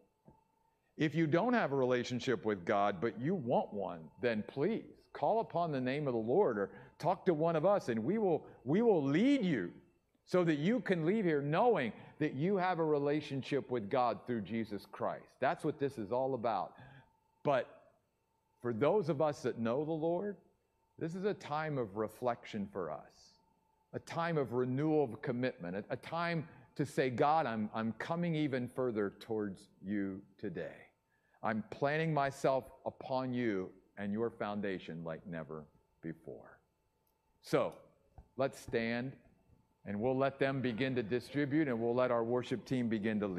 If 0.97 1.15
you 1.15 1.25
don't 1.25 1.53
have 1.53 1.71
a 1.71 1.75
relationship 1.75 2.45
with 2.45 2.63
God, 2.63 2.97
but 3.01 3.19
you 3.19 3.33
want 3.33 3.73
one, 3.73 4.01
then 4.21 4.43
please 4.47 4.83
call 5.13 5.39
upon 5.39 5.71
the 5.71 5.81
name 5.81 6.07
of 6.07 6.13
the 6.13 6.19
Lord 6.19 6.57
or 6.57 6.69
talk 6.99 7.25
to 7.25 7.33
one 7.33 7.55
of 7.55 7.65
us 7.65 7.89
and 7.89 7.99
we 8.01 8.17
will 8.17 8.45
we 8.63 8.81
will 8.81 9.03
lead 9.03 9.43
you 9.43 9.71
so 10.25 10.43
that 10.43 10.57
you 10.59 10.79
can 10.79 11.05
leave 11.05 11.25
here 11.25 11.41
knowing 11.41 11.91
that 12.19 12.33
you 12.33 12.55
have 12.55 12.79
a 12.79 12.85
relationship 12.85 13.69
with 13.69 13.89
God 13.89 14.19
through 14.25 14.41
Jesus 14.41 14.85
Christ. 14.89 15.25
That's 15.39 15.65
what 15.65 15.79
this 15.79 15.97
is 15.97 16.11
all 16.11 16.35
about. 16.35 16.73
But 17.43 17.80
for 18.61 18.73
those 18.73 19.09
of 19.09 19.21
us 19.21 19.41
that 19.41 19.59
know 19.59 19.83
the 19.83 19.91
Lord, 19.91 20.37
this 20.99 21.15
is 21.15 21.25
a 21.25 21.33
time 21.33 21.77
of 21.77 21.97
reflection 21.97 22.67
for 22.71 22.91
us, 22.91 23.39
a 23.93 23.99
time 23.99 24.37
of 24.37 24.53
renewal 24.53 25.03
of 25.03 25.21
commitment, 25.21 25.75
a, 25.75 25.83
a 25.89 25.97
time 25.97 26.47
to 26.75 26.85
say, 26.85 27.09
God, 27.09 27.45
I'm, 27.45 27.69
I'm 27.73 27.93
coming 27.93 28.35
even 28.35 28.67
further 28.67 29.13
towards 29.19 29.69
you 29.83 30.21
today. 30.37 30.75
I'm 31.43 31.63
planting 31.71 32.13
myself 32.13 32.65
upon 32.85 33.33
you 33.33 33.69
and 33.97 34.13
your 34.13 34.29
foundation 34.29 35.03
like 35.03 35.25
never 35.27 35.65
before. 36.01 36.59
So 37.41 37.73
let's 38.37 38.59
stand 38.59 39.13
and 39.85 39.99
we'll 39.99 40.17
let 40.17 40.39
them 40.39 40.61
begin 40.61 40.95
to 40.95 41.03
distribute 41.03 41.67
and 41.67 41.79
we'll 41.79 41.95
let 41.95 42.11
our 42.11 42.23
worship 42.23 42.65
team 42.65 42.87
begin 42.87 43.19
to 43.19 43.27
lead. 43.27 43.29